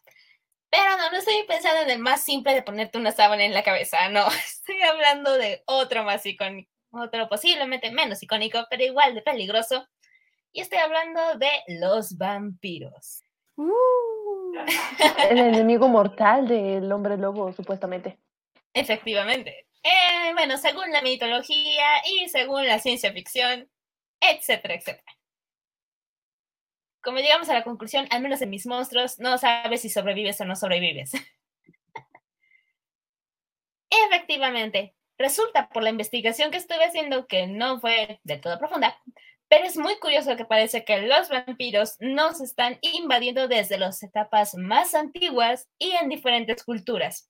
Pero 0.71 0.97
no, 0.97 1.11
no 1.11 1.17
estoy 1.17 1.43
pensando 1.47 1.81
en 1.81 1.91
el 1.91 1.99
más 1.99 2.23
simple 2.23 2.55
de 2.55 2.63
ponerte 2.63 2.97
una 2.97 3.11
sábana 3.11 3.45
en 3.45 3.53
la 3.53 3.63
cabeza, 3.63 4.09
no, 4.09 4.25
estoy 4.45 4.81
hablando 4.81 5.33
de 5.33 5.61
otro 5.67 6.03
más 6.03 6.25
icónico, 6.25 6.71
otro 6.89 7.29
posiblemente 7.29 7.91
menos 7.91 8.23
icónico, 8.23 8.65
pero 8.69 8.83
igual 8.83 9.13
de 9.13 9.21
peligroso. 9.21 9.87
Y 10.51 10.61
estoy 10.61 10.79
hablando 10.79 11.37
de 11.37 11.51
los 11.67 12.17
vampiros. 12.17 13.24
Uh, 13.55 14.53
El 15.29 15.39
enemigo 15.39 15.87
mortal 15.87 16.47
del 16.47 16.91
hombre 16.91 17.17
lobo, 17.17 17.51
supuestamente. 17.53 18.19
Efectivamente. 18.73 19.67
Eh, 19.83 20.33
bueno, 20.33 20.57
según 20.57 20.91
la 20.91 21.01
mitología 21.01 21.85
y 22.07 22.27
según 22.29 22.65
la 22.65 22.79
ciencia 22.79 23.13
ficción, 23.13 23.69
etcétera, 24.19 24.73
etcétera. 24.75 25.15
Como 27.01 27.19
llegamos 27.19 27.47
a 27.49 27.53
la 27.53 27.63
conclusión, 27.63 28.07
al 28.09 28.21
menos 28.21 28.41
en 28.41 28.49
mis 28.49 28.65
monstruos, 28.65 29.19
no 29.19 29.37
sabes 29.37 29.81
si 29.81 29.89
sobrevives 29.89 30.41
o 30.41 30.45
no 30.45 30.55
sobrevives. 30.55 31.11
Efectivamente, 34.07 34.95
resulta 35.17 35.69
por 35.69 35.83
la 35.83 35.91
investigación 35.91 36.49
que 36.51 36.57
estuve 36.57 36.83
haciendo 36.83 37.27
que 37.27 37.47
no 37.47 37.79
fue 37.79 38.19
del 38.23 38.41
todo 38.41 38.57
profunda, 38.57 38.97
pero 39.47 39.65
es 39.65 39.77
muy 39.77 39.97
curioso 39.99 40.35
que 40.35 40.45
parece 40.45 40.83
que 40.83 41.01
los 41.01 41.29
vampiros 41.29 41.95
nos 41.99 42.41
están 42.41 42.77
invadiendo 42.81 43.47
desde 43.47 43.77
las 43.77 44.01
etapas 44.03 44.55
más 44.55 44.95
antiguas 44.95 45.69
y 45.77 45.91
en 45.91 46.09
diferentes 46.09 46.63
culturas. 46.63 47.29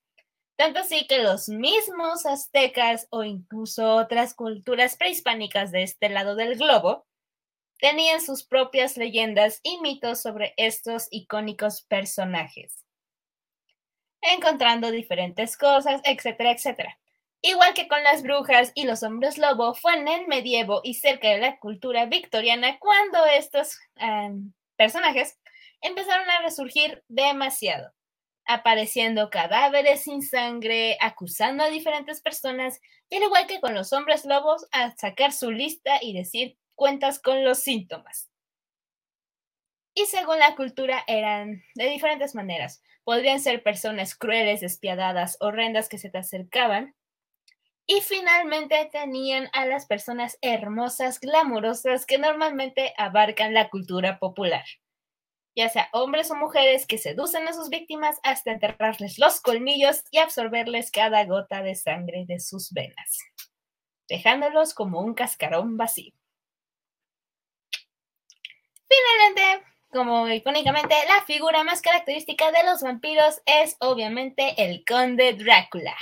Tanto 0.56 0.80
así 0.80 1.06
que 1.06 1.18
los 1.18 1.48
mismos 1.48 2.24
aztecas 2.24 3.06
o 3.10 3.24
incluso 3.24 3.96
otras 3.96 4.34
culturas 4.34 4.96
prehispánicas 4.96 5.70
de 5.70 5.82
este 5.82 6.08
lado 6.08 6.34
del 6.34 6.56
globo 6.56 7.06
tenían 7.78 8.22
sus 8.22 8.44
propias 8.44 8.96
leyendas 8.96 9.60
y 9.62 9.78
mitos 9.82 10.22
sobre 10.22 10.54
estos 10.56 11.08
icónicos 11.10 11.82
personajes, 11.82 12.82
encontrando 14.22 14.90
diferentes 14.90 15.58
cosas, 15.58 16.00
etcétera, 16.04 16.52
etcétera. 16.52 16.98
Igual 17.48 17.74
que 17.74 17.86
con 17.86 18.02
las 18.02 18.24
brujas 18.24 18.72
y 18.74 18.86
los 18.86 19.04
hombres 19.04 19.38
lobo, 19.38 19.72
fue 19.74 19.94
en 19.94 20.08
el 20.08 20.26
medievo 20.26 20.80
y 20.82 20.94
cerca 20.94 21.28
de 21.28 21.38
la 21.38 21.58
cultura 21.60 22.06
victoriana 22.06 22.76
cuando 22.80 23.24
estos 23.24 23.78
um, 24.00 24.52
personajes 24.74 25.38
empezaron 25.80 26.28
a 26.28 26.42
resurgir 26.42 27.04
demasiado 27.06 27.92
apareciendo 28.46 29.30
cadáveres 29.30 30.02
sin 30.02 30.22
sangre, 30.22 30.96
acusando 31.00 31.64
a 31.64 31.68
diferentes 31.68 32.20
personas, 32.20 32.80
y 33.08 33.16
al 33.16 33.24
igual 33.24 33.46
que 33.46 33.60
con 33.60 33.74
los 33.74 33.92
hombres 33.92 34.24
lobos, 34.24 34.66
a 34.72 34.96
sacar 34.96 35.32
su 35.32 35.50
lista 35.50 35.98
y 36.00 36.12
decir 36.14 36.56
cuentas 36.74 37.20
con 37.20 37.44
los 37.44 37.60
síntomas. 37.60 38.28
Y 39.94 40.06
según 40.06 40.38
la 40.38 40.54
cultura 40.54 41.04
eran 41.06 41.62
de 41.74 41.90
diferentes 41.90 42.34
maneras. 42.34 42.82
Podrían 43.04 43.40
ser 43.40 43.62
personas 43.62 44.14
crueles, 44.14 44.60
despiadadas, 44.60 45.36
horrendas 45.40 45.88
que 45.88 45.98
se 45.98 46.10
te 46.10 46.18
acercaban. 46.18 46.94
Y 47.88 48.00
finalmente 48.00 48.88
tenían 48.90 49.48
a 49.52 49.64
las 49.66 49.86
personas 49.86 50.38
hermosas, 50.42 51.20
glamurosas 51.20 52.04
que 52.06 52.18
normalmente 52.18 52.92
abarcan 52.96 53.54
la 53.54 53.68
cultura 53.70 54.18
popular. 54.18 54.64
ya 55.56 55.68
sea 55.70 55.88
hombres 55.92 56.30
o 56.30 56.34
mujeres 56.34 56.86
que 56.86 56.98
seducen 56.98 57.48
a 57.48 57.52
sus 57.54 57.70
víctimas 57.70 58.18
hasta 58.22 58.52
enterrarles 58.52 59.18
los 59.18 59.40
colmillos 59.40 60.04
y 60.10 60.18
absorberles 60.18 60.90
cada 60.90 61.24
gota 61.24 61.62
de 61.62 61.74
sangre 61.74 62.24
de 62.26 62.40
sus 62.40 62.72
venas, 62.72 63.18
dejándolos 64.08 64.74
como 64.74 65.00
un 65.00 65.14
cascarón 65.14 65.76
vacío. 65.78 66.12
Finalmente, 68.88 69.66
como 69.90 70.28
icónicamente, 70.28 70.94
la 71.08 71.24
figura 71.24 71.64
más 71.64 71.80
característica 71.82 72.52
de 72.52 72.64
los 72.64 72.82
vampiros 72.82 73.40
es 73.46 73.76
obviamente 73.80 74.54
el 74.62 74.84
conde 74.84 75.32
Drácula. 75.32 75.96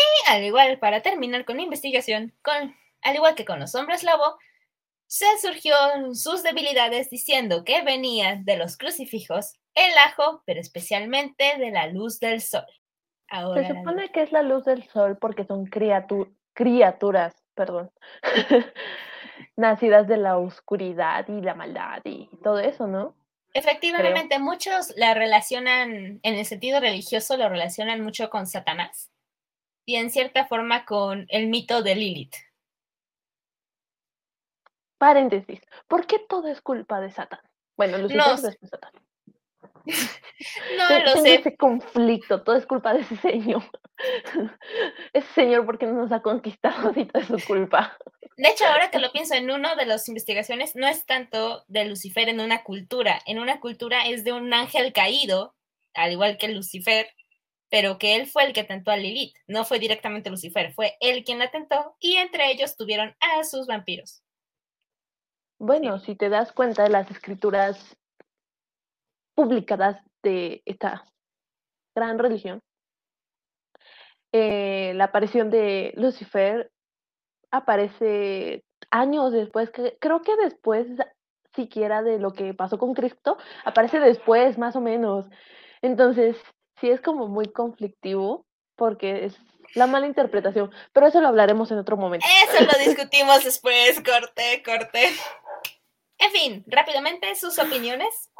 Y 0.00 0.30
al 0.30 0.44
igual, 0.44 0.78
para 0.78 1.02
terminar 1.02 1.44
con 1.44 1.56
la 1.56 1.62
investigación, 1.62 2.34
con, 2.42 2.74
al 3.02 3.14
igual 3.14 3.34
que 3.34 3.44
con 3.44 3.60
los 3.60 3.74
hombres 3.74 4.02
lobo, 4.02 4.38
se 5.06 5.26
surgió 5.40 5.74
sus 6.14 6.42
debilidades 6.42 7.10
diciendo 7.10 7.64
que 7.64 7.82
venían 7.82 8.44
de 8.44 8.56
los 8.56 8.76
crucifijos, 8.76 9.54
el 9.74 9.92
ajo, 9.98 10.42
pero 10.46 10.60
especialmente 10.60 11.56
de 11.58 11.70
la 11.72 11.88
luz 11.88 12.20
del 12.20 12.40
sol. 12.40 12.66
se 13.54 13.68
supone 13.68 14.10
que 14.12 14.22
es 14.22 14.32
la 14.32 14.42
luz 14.42 14.64
del 14.64 14.88
sol 14.88 15.18
porque 15.18 15.44
son 15.44 15.66
criaturas, 15.66 17.34
perdón, 17.54 17.90
nacidas 19.56 20.06
de 20.06 20.16
la 20.16 20.38
oscuridad 20.38 21.26
y 21.28 21.40
la 21.40 21.54
maldad 21.54 22.02
y 22.04 22.30
todo 22.42 22.60
eso, 22.60 22.86
¿no? 22.86 23.16
Efectivamente, 23.52 24.38
muchos 24.38 24.94
la 24.96 25.12
relacionan, 25.14 26.20
en 26.22 26.34
el 26.34 26.46
sentido 26.46 26.78
religioso, 26.78 27.36
lo 27.36 27.48
relacionan 27.48 28.00
mucho 28.00 28.30
con 28.30 28.46
Satanás 28.46 29.09
y 29.90 29.96
en 29.96 30.12
cierta 30.12 30.46
forma 30.46 30.84
con 30.84 31.26
el 31.30 31.48
mito 31.48 31.82
de 31.82 31.96
Lilith. 31.96 32.36
Paréntesis, 34.98 35.60
¿por 35.88 36.06
qué 36.06 36.20
todo 36.20 36.46
es 36.46 36.60
culpa 36.60 37.00
de 37.00 37.10
Satán? 37.10 37.40
Bueno, 37.76 37.98
Lucifer 37.98 38.24
no, 38.24 38.34
es 38.34 38.42
de 38.42 38.68
Satán. 38.68 38.92
no 40.78 40.98
lo 41.00 41.22
sé. 41.22 41.34
ese 41.34 41.56
conflicto, 41.56 42.44
todo 42.44 42.54
es 42.54 42.66
culpa 42.66 42.94
de 42.94 43.00
ese 43.00 43.16
señor. 43.16 43.64
ese 45.12 45.32
señor 45.34 45.66
porque 45.66 45.86
no 45.86 45.94
nos 45.94 46.12
ha 46.12 46.22
conquistado 46.22 46.92
y 46.94 47.06
todo 47.06 47.20
es 47.20 47.42
su 47.42 47.48
culpa. 47.48 47.96
De 48.36 48.48
hecho, 48.48 48.66
ahora 48.66 48.92
que 48.92 49.00
lo 49.00 49.10
pienso 49.10 49.34
en 49.34 49.50
uno 49.50 49.74
de 49.74 49.86
las 49.86 50.06
investigaciones, 50.06 50.76
no 50.76 50.86
es 50.86 51.04
tanto 51.04 51.64
de 51.66 51.84
Lucifer 51.86 52.28
en 52.28 52.38
una 52.38 52.62
cultura. 52.62 53.18
En 53.26 53.40
una 53.40 53.58
cultura 53.58 54.06
es 54.06 54.22
de 54.22 54.34
un 54.34 54.54
ángel 54.54 54.92
caído, 54.92 55.56
al 55.94 56.12
igual 56.12 56.36
que 56.38 56.46
Lucifer, 56.46 57.08
pero 57.70 57.98
que 57.98 58.16
él 58.16 58.26
fue 58.26 58.44
el 58.44 58.52
que 58.52 58.64
tentó 58.64 58.90
a 58.90 58.96
Lilith. 58.96 59.34
No 59.46 59.64
fue 59.64 59.78
directamente 59.78 60.28
Lucifer, 60.28 60.72
fue 60.72 60.96
él 61.00 61.24
quien 61.24 61.38
la 61.38 61.50
tentó 61.50 61.96
y 62.00 62.16
entre 62.16 62.50
ellos 62.50 62.76
tuvieron 62.76 63.14
a 63.20 63.44
sus 63.44 63.66
vampiros. 63.66 64.22
Bueno, 65.58 65.98
si 65.98 66.16
te 66.16 66.28
das 66.28 66.52
cuenta 66.52 66.82
de 66.82 66.90
las 66.90 67.10
escrituras 67.10 67.96
publicadas 69.34 70.02
de 70.22 70.62
esta 70.64 71.04
gran 71.94 72.18
religión, 72.18 72.60
eh, 74.32 74.92
la 74.94 75.04
aparición 75.04 75.50
de 75.50 75.92
Lucifer 75.96 76.70
aparece 77.50 78.64
años 78.90 79.32
después, 79.32 79.70
que, 79.70 79.96
creo 80.00 80.22
que 80.22 80.36
después 80.36 80.86
siquiera 81.54 82.02
de 82.02 82.18
lo 82.18 82.32
que 82.32 82.54
pasó 82.54 82.78
con 82.78 82.94
Cristo, 82.94 83.36
aparece 83.64 84.00
después, 84.00 84.56
más 84.56 84.76
o 84.76 84.80
menos. 84.80 85.26
Entonces, 85.82 86.36
sí 86.80 86.90
es 86.90 87.00
como 87.00 87.28
muy 87.28 87.46
conflictivo 87.52 88.46
porque 88.76 89.26
es 89.26 89.36
la 89.74 89.86
mala 89.86 90.06
interpretación, 90.06 90.70
pero 90.92 91.06
eso 91.06 91.20
lo 91.20 91.28
hablaremos 91.28 91.70
en 91.70 91.78
otro 91.78 91.96
momento. 91.96 92.26
Eso 92.48 92.64
lo 92.64 92.84
discutimos 92.84 93.44
después, 93.44 94.00
corte, 94.02 94.62
corte. 94.64 95.10
En 96.18 96.30
fin, 96.32 96.64
rápidamente, 96.66 97.34
sus 97.34 97.58
opiniones. 97.58 98.30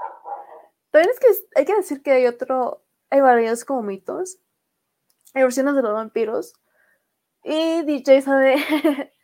También 0.91 1.11
es 1.11 1.20
que 1.20 1.59
hay 1.59 1.64
que 1.64 1.76
decir 1.76 2.03
que 2.03 2.11
hay 2.11 2.26
otro, 2.26 2.84
hay 3.11 3.20
varios 3.20 3.64
como 3.64 3.82
mitos, 3.82 4.38
hay 5.34 5.43
versiones 5.43 5.74
de 5.76 5.82
los 5.82 5.93
vampiros, 5.93 6.53
y 7.43 7.82
DJ 7.82 8.22
sabe 8.22 8.57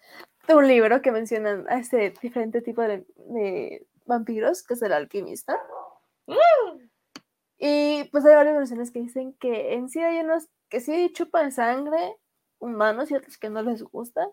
de 0.48 0.54
un 0.54 0.68
libro 0.68 1.02
que 1.02 1.12
mencionan 1.12 1.66
a 1.68 1.78
este 1.78 2.14
diferente 2.22 2.62
tipo 2.62 2.82
de, 2.82 3.86
vampiros, 4.06 4.62
que 4.62 4.74
es 4.74 4.82
el 4.82 4.92
alquimista. 4.92 5.60
Y 7.58 8.04
pues 8.10 8.24
hay 8.24 8.34
varias 8.34 8.56
versiones 8.56 8.90
que 8.90 9.00
dicen 9.00 9.32
que 9.34 9.74
en 9.74 9.88
sí 9.88 10.00
hay 10.00 10.20
unos 10.20 10.48
que 10.68 10.80
sí 10.80 11.10
chupan 11.12 11.52
sangre 11.52 12.16
humanos 12.58 13.10
y 13.10 13.14
otros 13.14 13.38
que 13.38 13.50
no 13.50 13.62
les 13.62 13.82
gusta. 13.82 14.28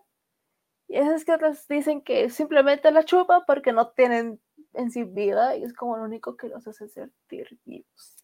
Y 0.88 0.96
esas 0.96 1.24
que 1.24 1.32
otras 1.32 1.66
dicen 1.68 2.02
que 2.02 2.30
simplemente 2.30 2.90
la 2.90 3.04
chupan 3.04 3.42
porque 3.46 3.72
no 3.72 3.90
tienen 3.90 4.40
en 4.74 4.90
sí 4.90 5.04
vida 5.04 5.56
y 5.56 5.64
es 5.64 5.72
como 5.72 5.96
lo 5.96 6.04
único 6.04 6.36
que 6.36 6.48
los 6.48 6.66
hace 6.66 6.88
sentir 6.88 7.58
vivos. 7.64 8.16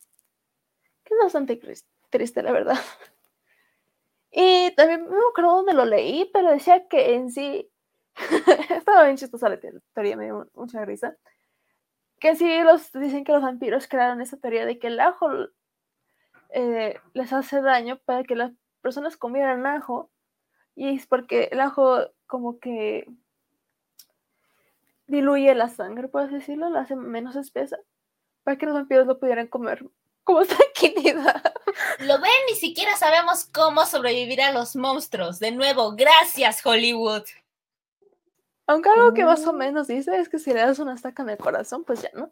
Que 1.05 1.15
es 1.15 1.21
bastante 1.23 1.61
triste, 2.11 2.43
la 2.43 2.53
verdad. 2.53 2.79
Y 4.33 4.73
también 4.77 5.07
no 5.07 5.11
me 5.11 5.27
acuerdo 5.31 5.57
dónde 5.57 5.73
lo 5.75 5.85
leí, 5.85 6.31
pero 6.33 6.53
decía 6.53 6.87
que 6.87 7.15
en 7.15 7.33
sí, 7.33 7.69
estaba 8.71 9.03
bien 9.05 9.17
chistosa 9.17 9.49
la 9.49 9.59
teoría, 9.59 10.17
me 10.17 10.27
dio 10.27 10.49
mucha 10.55 10.85
risa, 10.85 11.17
que 12.21 12.37
sí 12.37 12.63
los, 12.63 12.93
dicen 12.93 13.25
que 13.25 13.33
los 13.33 13.43
vampiros 13.43 13.89
crearon 13.89 14.21
esa 14.21 14.37
teoría 14.37 14.67
de 14.67 14.79
que 14.79 14.89
el 14.89 15.01
ajo 15.01 15.29
eh, 16.51 17.01
les 17.15 17.33
hace 17.33 17.63
daño 17.63 17.99
para 18.05 18.25
que 18.25 18.37
las 18.37 18.53
personas 18.83 19.17
comieran 19.17 19.67
ajo, 19.67 20.11
y 20.77 20.95
es 20.95 21.07
porque 21.07 21.49
el 21.51 21.61
ajo 21.61 22.11
como 22.27 22.61
que 22.61 23.07
diluye 25.07 25.55
la 25.55 25.69
sangre, 25.69 26.09
así 26.15 26.35
decirlo, 26.35 26.71
la 26.71 26.81
hace 26.81 26.95
menos 26.95 27.37
espesa, 27.37 27.79
para 28.45 28.57
que 28.57 28.67
los 28.67 28.75
vampiros 28.75 29.07
lo 29.07 29.19
pudieran 29.19 29.49
comer 29.49 29.85
como 30.23 30.45
tranquilidad. 30.47 31.43
Lo 32.01 32.21
ven, 32.21 32.31
ni 32.49 32.55
siquiera 32.55 32.97
sabemos 32.97 33.47
cómo 33.47 33.85
sobrevivir 33.87 34.43
a 34.43 34.53
los 34.53 34.77
monstruos. 34.77 35.39
De 35.39 35.51
nuevo, 35.53 35.97
gracias 35.97 36.65
Hollywood. 36.65 37.25
Aunque 38.71 38.89
algo 38.89 39.13
que 39.15 39.25
más 39.25 39.45
o 39.49 39.53
menos 39.53 39.89
dice 39.89 40.17
es 40.21 40.29
que 40.29 40.39
si 40.39 40.53
le 40.53 40.61
das 40.61 40.79
una 40.79 40.95
estaca 40.95 41.25
en 41.25 41.31
el 41.31 41.39
corazón, 41.39 41.83
pues 41.83 42.03
ya, 42.03 42.11
¿no? 42.15 42.31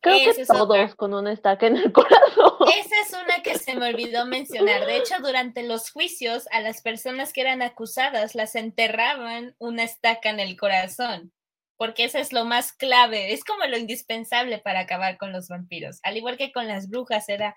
Creo 0.00 0.34
que 0.34 0.46
todos 0.46 0.94
con 0.94 1.12
una 1.12 1.32
estaca 1.32 1.66
en 1.66 1.76
el 1.76 1.92
corazón. 1.92 2.54
Esa 2.74 3.00
es 3.02 3.12
una 3.12 3.42
que 3.42 3.58
se 3.58 3.74
me 3.74 3.90
olvidó 3.90 4.24
mencionar. 4.24 4.86
De 4.86 4.96
hecho, 4.96 5.16
durante 5.20 5.64
los 5.64 5.90
juicios, 5.90 6.48
a 6.50 6.62
las 6.62 6.80
personas 6.80 7.34
que 7.34 7.42
eran 7.42 7.60
acusadas 7.60 8.34
las 8.34 8.54
enterraban 8.54 9.54
una 9.58 9.82
estaca 9.82 10.30
en 10.30 10.40
el 10.40 10.56
corazón 10.56 11.30
porque 11.76 12.04
eso 12.04 12.18
es 12.18 12.32
lo 12.32 12.44
más 12.44 12.72
clave, 12.72 13.32
es 13.32 13.44
como 13.44 13.64
lo 13.64 13.78
indispensable 13.78 14.58
para 14.58 14.80
acabar 14.80 15.16
con 15.16 15.30
los 15.30 15.46
vampiros. 15.46 16.00
Al 16.02 16.16
igual 16.16 16.36
que 16.36 16.50
con 16.50 16.66
las 16.66 16.88
brujas 16.88 17.28
era 17.28 17.54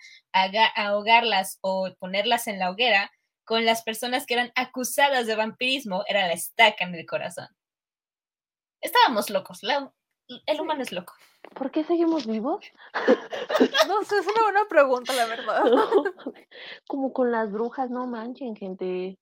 ahogarlas 0.76 1.58
o 1.62 1.90
ponerlas 1.98 2.46
en 2.46 2.60
la 2.60 2.70
hoguera, 2.70 3.12
con 3.46 3.66
las 3.66 3.82
personas 3.82 4.28
que 4.28 4.36
eran 4.36 4.52
acusadas 4.56 5.26
de 5.26 5.36
vampirismo 5.36 6.04
era 6.08 6.28
la 6.28 6.34
estaca 6.34 6.84
en 6.84 6.94
el 6.94 7.08
corazón. 7.08 7.48
Estábamos 8.82 9.30
locos, 9.30 9.62
el 10.46 10.62
humano 10.62 10.82
es 10.82 10.92
loco. 10.92 11.14
¿Por 11.56 11.72
qué 11.72 11.84
seguimos 11.84 12.26
vivos? 12.26 12.66
No 13.88 14.04
sé, 14.04 14.18
es 14.18 14.28
una 14.28 14.44
buena 14.44 14.66
pregunta, 14.68 15.14
la 15.14 15.26
verdad. 15.26 15.64
Como 16.88 17.14
con 17.14 17.32
las 17.32 17.52
brujas, 17.52 17.90
no 17.90 18.08
manchen, 18.08 18.56
gente. 18.56 19.20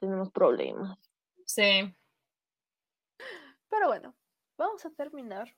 Tenemos 0.00 0.30
problemas. 0.30 0.98
Sí. 1.44 1.94
Pero 3.68 3.88
bueno, 3.88 4.14
vamos 4.56 4.84
a 4.86 4.90
terminar 4.90 5.54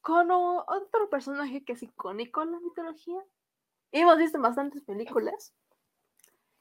con 0.00 0.30
otro 0.30 1.10
personaje 1.10 1.64
que 1.64 1.72
es 1.72 1.82
icónico 1.82 2.42
en 2.42 2.52
la 2.52 2.60
mitología. 2.60 3.20
Y 3.90 4.00
hemos 4.00 4.18
visto 4.18 4.40
bastantes 4.40 4.82
películas. 4.84 5.52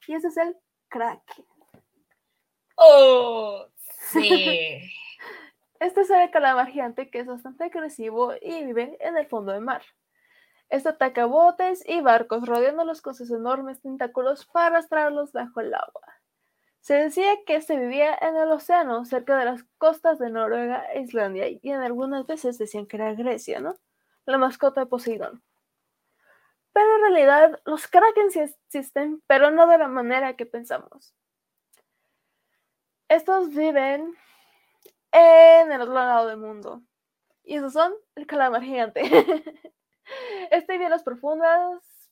Y 0.07 0.13
ese 0.13 0.27
es 0.27 0.37
el 0.37 0.57
Kraken. 0.89 1.45
¡Oh! 2.75 3.67
Sí. 4.11 4.81
este 5.85 6.01
es 6.01 6.09
el 6.09 6.31
calamar 6.31 6.67
gigante 6.67 7.09
que 7.09 7.19
es 7.19 7.27
bastante 7.27 7.65
agresivo 7.65 8.33
y 8.41 8.65
vive 8.65 8.97
en 8.99 9.17
el 9.17 9.27
fondo 9.27 9.51
del 9.51 9.61
mar. 9.61 9.83
Este 10.69 10.89
ataca 10.89 11.25
botes 11.25 11.87
y 11.87 12.01
barcos, 12.01 12.47
rodeándolos 12.47 13.01
con 13.01 13.13
sus 13.13 13.29
enormes 13.29 13.81
tentáculos 13.81 14.45
para 14.47 14.67
arrastrarlos 14.67 15.31
bajo 15.31 15.59
el 15.59 15.73
agua. 15.73 16.01
Se 16.81 16.95
decía 16.95 17.31
que 17.45 17.61
se 17.61 17.77
vivía 17.77 18.15
en 18.19 18.35
el 18.35 18.49
océano, 18.51 19.05
cerca 19.05 19.37
de 19.37 19.45
las 19.45 19.63
costas 19.77 20.17
de 20.17 20.29
Noruega 20.29 20.83
e 20.91 21.01
Islandia, 21.01 21.47
y 21.49 21.59
en 21.63 21.81
algunas 21.81 22.25
veces 22.25 22.57
decían 22.57 22.87
que 22.87 22.97
era 22.97 23.13
Grecia, 23.13 23.59
¿no? 23.59 23.75
La 24.25 24.37
mascota 24.39 24.81
de 24.81 24.87
Poseidón. 24.87 25.43
Pero 26.73 26.95
en 26.95 27.01
realidad 27.01 27.61
los 27.65 27.87
kraken 27.87 28.31
sí 28.31 28.39
existen, 28.39 29.21
pero 29.27 29.51
no 29.51 29.67
de 29.67 29.77
la 29.77 29.87
manera 29.87 30.35
que 30.35 30.45
pensamos. 30.45 31.13
Estos 33.07 33.49
viven 33.49 34.15
en 35.15 35.71
el 35.71 35.81
otro 35.81 35.93
lado 35.93 36.27
del 36.27 36.37
mundo. 36.37 36.81
Y 37.43 37.55
esos 37.55 37.73
son 37.73 37.93
el 38.15 38.27
calamar 38.27 38.63
gigante. 38.63 39.01
este 40.51 40.73
vive 40.73 40.85
en 40.85 40.91
las 40.91 41.03
profundas 41.03 42.11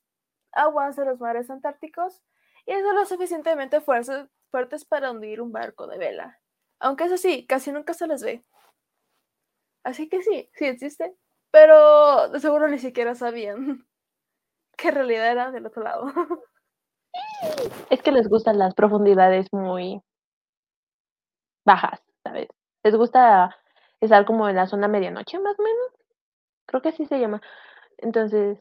aguas 0.52 0.96
de 0.96 1.06
los 1.06 1.20
mares 1.20 1.50
antárticos 1.50 2.22
y 2.66 2.72
es 2.72 2.84
lo 2.84 3.06
suficientemente 3.06 3.82
fuerte 3.82 4.28
fuertes 4.52 4.86
para 4.86 5.10
hundir 5.10 5.42
un 5.42 5.52
barco 5.52 5.88
de 5.88 5.98
vela. 5.98 6.40
Aunque 6.80 7.06
eso 7.06 7.18
sí, 7.18 7.48
casi 7.48 7.72
nunca 7.72 7.96
se 7.96 8.06
les 8.06 8.22
ve. 8.22 8.46
Así 9.84 10.08
que 10.08 10.22
sí, 10.22 10.50
sí 10.54 10.66
existe, 10.66 11.16
Pero 11.52 12.30
de 12.30 12.40
seguro 12.40 12.68
ni 12.68 12.78
siquiera 12.78 13.16
sabían 13.16 13.88
que 14.78 14.90
en 14.90 14.96
realidad 14.96 15.32
era 15.32 15.52
del 15.52 15.66
otro 15.66 15.84
lado. 15.84 16.06
Es 17.90 18.02
que 18.02 18.12
les 18.12 18.28
gustan 18.28 18.58
las 18.58 18.74
profundidades 18.74 19.48
muy 19.52 20.02
bajas, 21.66 22.02
¿sabes? 22.24 22.48
Les 22.84 22.96
gusta 22.96 23.58
estar 24.02 24.26
como 24.26 24.48
en 24.50 24.56
la 24.56 24.68
zona 24.68 24.88
medianoche, 24.88 25.40
más 25.40 25.58
o 25.58 25.64
menos. 25.64 25.88
Creo 26.66 26.82
que 26.82 26.90
así 26.90 27.06
se 27.06 27.20
llama. 27.20 27.42
Entonces, 27.98 28.60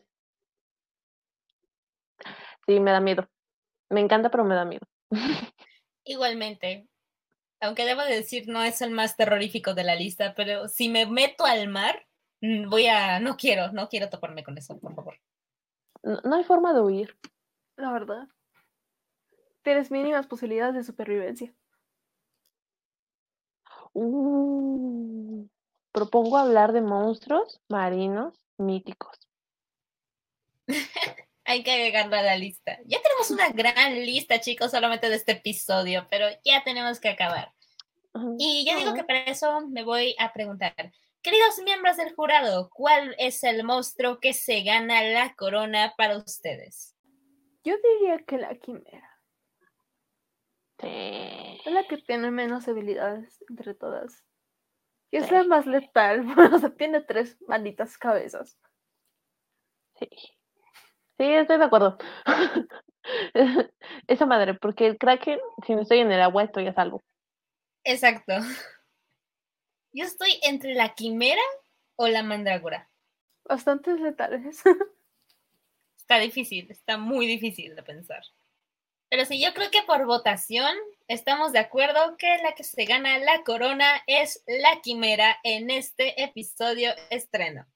sí, 2.67 2.81
me 2.81 2.93
da 2.93 3.01
miedo. 3.01 3.29
Me 3.91 4.01
encanta, 4.01 4.31
pero 4.31 4.45
me 4.45 4.55
da 4.55 4.65
miedo. 4.65 4.87
Igualmente. 6.05 6.89
Aunque 7.61 7.85
debo 7.85 8.03
de 8.03 8.17
decir, 8.17 8.49
no 8.49 8.63
es 8.63 8.83
el 8.83 8.91
más 8.91 9.17
terrorífico 9.17 9.75
de 9.75 9.85
la 9.85 9.95
lista, 9.95 10.35
pero 10.35 10.69
si 10.69 10.89
me 10.89 11.07
meto 11.07 11.45
al 11.45 11.69
mar, 11.69 12.07
mm, 12.41 12.69
voy 12.69 12.87
a. 12.87 13.21
No 13.21 13.37
quiero, 13.37 13.73
no 13.73 13.89
quiero 13.89 14.09
toparme 14.09 14.43
con 14.43 14.59
eso, 14.59 14.79
por 14.79 14.95
favor. 14.95 15.17
No, 16.03 16.21
no 16.25 16.37
hay 16.37 16.45
forma 16.45 16.73
de 16.73 16.81
huir. 16.81 17.17
La 17.77 17.93
verdad. 17.93 18.29
Tienes 19.63 19.91
mínimas 19.93 20.27
posibilidades 20.27 20.75
de 20.75 20.83
supervivencia. 20.83 21.55
Uh, 23.95 25.49
propongo 25.93 26.39
hablar 26.39 26.73
de 26.73 26.81
monstruos 26.81 27.61
marinos 27.69 28.35
míticos. 28.57 29.19
Hay 31.45 31.63
que 31.63 31.73
agregarlo 31.73 32.17
a 32.17 32.23
la 32.23 32.37
lista. 32.37 32.79
Ya 32.87 33.03
tenemos 33.03 33.31
una 33.31 33.51
gran 33.51 33.95
lista, 33.95 34.41
chicos, 34.41 34.71
solamente 34.71 35.09
de 35.09 35.17
este 35.17 35.33
episodio, 35.33 36.07
pero 36.11 36.27
ya 36.45 36.63
tenemos 36.65 37.01
que 37.01 37.09
acabar. 37.09 37.53
Y 38.39 38.65
ya 38.67 38.77
digo 38.77 38.95
que 38.95 39.05
para 39.05 39.25
eso 39.25 39.67
me 39.69 39.85
voy 39.85 40.15
a 40.19 40.33
preguntar. 40.33 40.75
Queridos 41.23 41.59
miembros 41.65 41.97
del 41.97 42.15
jurado, 42.15 42.71
¿cuál 42.73 43.15
es 43.19 43.43
el 43.43 43.65
monstruo 43.65 44.21
que 44.21 44.35
se 44.35 44.63
gana 44.63 45.03
la 45.03 45.35
corona 45.35 45.95
para 45.97 46.19
ustedes? 46.19 46.95
Yo 47.65 47.75
diría 47.83 48.19
que 48.25 48.39
la 48.39 48.55
quimera 48.57 49.12
sí. 50.83 51.61
es 51.65 51.73
la 51.73 51.85
que 51.89 51.97
tiene 51.99 52.31
menos 52.31 52.69
habilidades 52.69 53.43
entre 53.49 53.75
todas. 53.75 54.23
Y 55.11 55.19
es 55.19 55.27
Sí. 55.27 55.35
la 55.35 55.45
más 55.45 55.67
letal, 55.67 56.27
o 56.55 56.59
sea, 56.59 56.71
tiene 56.75 57.01
tres 57.03 57.39
malditas 57.47 57.97
cabezas. 57.99 58.59
Sí. 59.99 60.09
Sí, 61.19 61.25
estoy 61.35 61.59
de 61.59 61.65
acuerdo. 61.65 61.99
Esa 64.07 64.27
madre, 64.27 64.55
porque 64.55 64.87
el 64.87 64.99
kraken, 64.99 65.39
si 65.67 65.75
no 65.75 65.83
estoy 65.83 65.99
en 66.01 66.11
el 66.13 66.21
agua, 66.21 66.45
estoy 66.45 66.67
a 66.67 66.75
salvo. 66.75 67.03
Exacto. 67.85 68.33
Yo 69.93 70.05
estoy 70.05 70.39
entre 70.43 70.75
la 70.75 70.95
quimera 70.95 71.43
o 71.97 72.09
la 72.09 72.23
mandrágora. 72.23 72.89
Bastantes 73.45 74.01
letales. 74.01 74.63
Está 75.97 76.19
difícil, 76.19 76.71
está 76.71 76.97
muy 76.97 77.27
difícil 77.27 77.75
de 77.77 77.83
pensar. 77.83 78.23
Pero 79.13 79.27
sí, 79.27 79.45
yo 79.45 79.53
creo 79.53 79.71
que 79.71 79.83
por 79.83 80.07
votación 80.07 80.75
estamos 81.07 81.53
de 81.53 81.59
acuerdo 81.59 82.17
que 82.17 82.39
la 82.39 82.55
que 82.55 82.65
se 82.65 82.87
gana 82.87 83.19
la 83.19 83.45
corona 83.45 84.03
es 84.07 84.43
la 84.47 84.81
quimera 84.81 85.37
en 85.43 85.69
este 85.69 86.25
episodio 86.25 86.95
estreno. 87.11 87.67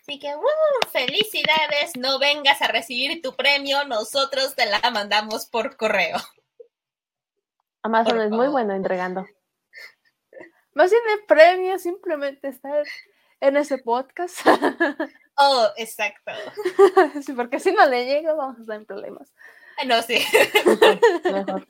Así 0.00 0.20
que, 0.20 0.32
¡uh! 0.36 0.90
¡Felicidades! 0.92 1.96
No 1.98 2.20
vengas 2.20 2.62
a 2.62 2.68
recibir 2.68 3.20
tu 3.20 3.34
premio, 3.34 3.84
nosotros 3.84 4.54
te 4.54 4.66
la 4.66 4.80
mandamos 4.92 5.46
por 5.46 5.76
correo. 5.76 6.18
Amazon 7.82 8.12
Por 8.12 8.26
es 8.26 8.30
muy 8.30 8.46
bueno 8.46 8.76
entregando. 8.76 9.26
Más 10.72 10.92
bien 10.92 11.02
el 11.18 11.26
premio 11.26 11.80
simplemente 11.80 12.46
estar 12.46 12.86
en 13.40 13.56
ese 13.56 13.78
podcast. 13.78 14.38
Oh, 15.38 15.68
exacto. 15.76 16.32
sí, 17.24 17.32
porque 17.34 17.60
si 17.60 17.72
no 17.72 17.86
le 17.86 18.06
llega, 18.06 18.32
vamos 18.34 18.58
a 18.58 18.60
estar 18.62 18.76
en 18.76 18.86
problemas. 18.86 19.30
Ah, 19.78 19.84
No, 19.84 20.00
sí, 20.02 20.18
Mejor. 21.24 21.66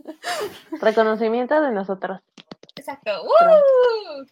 Reconocimiento 0.80 1.60
de 1.60 1.72
nosotros. 1.72 2.20
exacto. 2.76 3.10
¡Uh! 3.24 4.24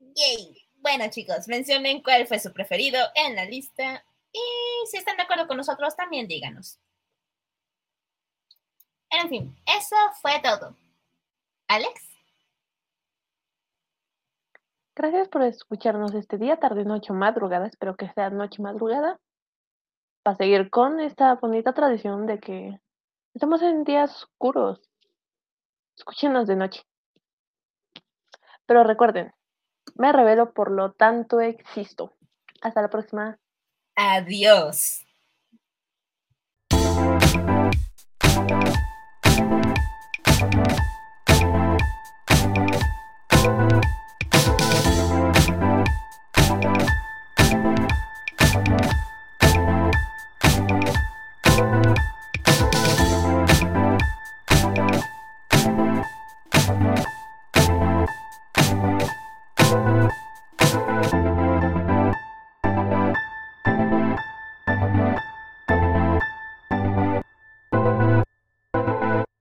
Yay. 0.00 0.58
Bueno, 0.76 1.04
chicos, 1.10 1.46
mencionen 1.46 2.02
cuál 2.02 2.26
fue 2.26 2.40
su 2.40 2.52
preferido 2.52 2.98
en 3.14 3.36
la 3.36 3.44
lista 3.44 4.04
y 4.32 4.40
si 4.90 4.96
están 4.96 5.16
de 5.16 5.22
acuerdo 5.22 5.46
con 5.46 5.56
nosotros, 5.56 5.94
también 5.94 6.26
díganos. 6.26 6.80
En 9.10 9.28
fin, 9.28 9.56
eso 9.66 9.94
fue 10.20 10.40
todo. 10.42 10.76
Alex, 11.68 12.02
Gracias 14.94 15.28
por 15.28 15.42
escucharnos 15.42 16.12
este 16.14 16.36
día, 16.36 16.58
tarde, 16.58 16.84
noche 16.84 17.14
madrugada. 17.14 17.66
Espero 17.66 17.96
que 17.96 18.10
sea 18.10 18.28
noche 18.28 18.60
madrugada. 18.60 19.18
Para 20.22 20.36
seguir 20.36 20.68
con 20.68 21.00
esta 21.00 21.34
bonita 21.36 21.72
tradición 21.72 22.26
de 22.26 22.38
que 22.38 22.78
estamos 23.32 23.62
en 23.62 23.84
días 23.84 24.14
oscuros. 24.24 24.80
Escúchenos 25.96 26.46
de 26.46 26.56
noche. 26.56 26.82
Pero 28.66 28.84
recuerden, 28.84 29.32
me 29.94 30.12
revelo, 30.12 30.52
por 30.52 30.70
lo 30.70 30.92
tanto 30.92 31.40
existo. 31.40 32.12
Hasta 32.60 32.82
la 32.82 32.90
próxima. 32.90 33.38
Adiós. 33.96 35.06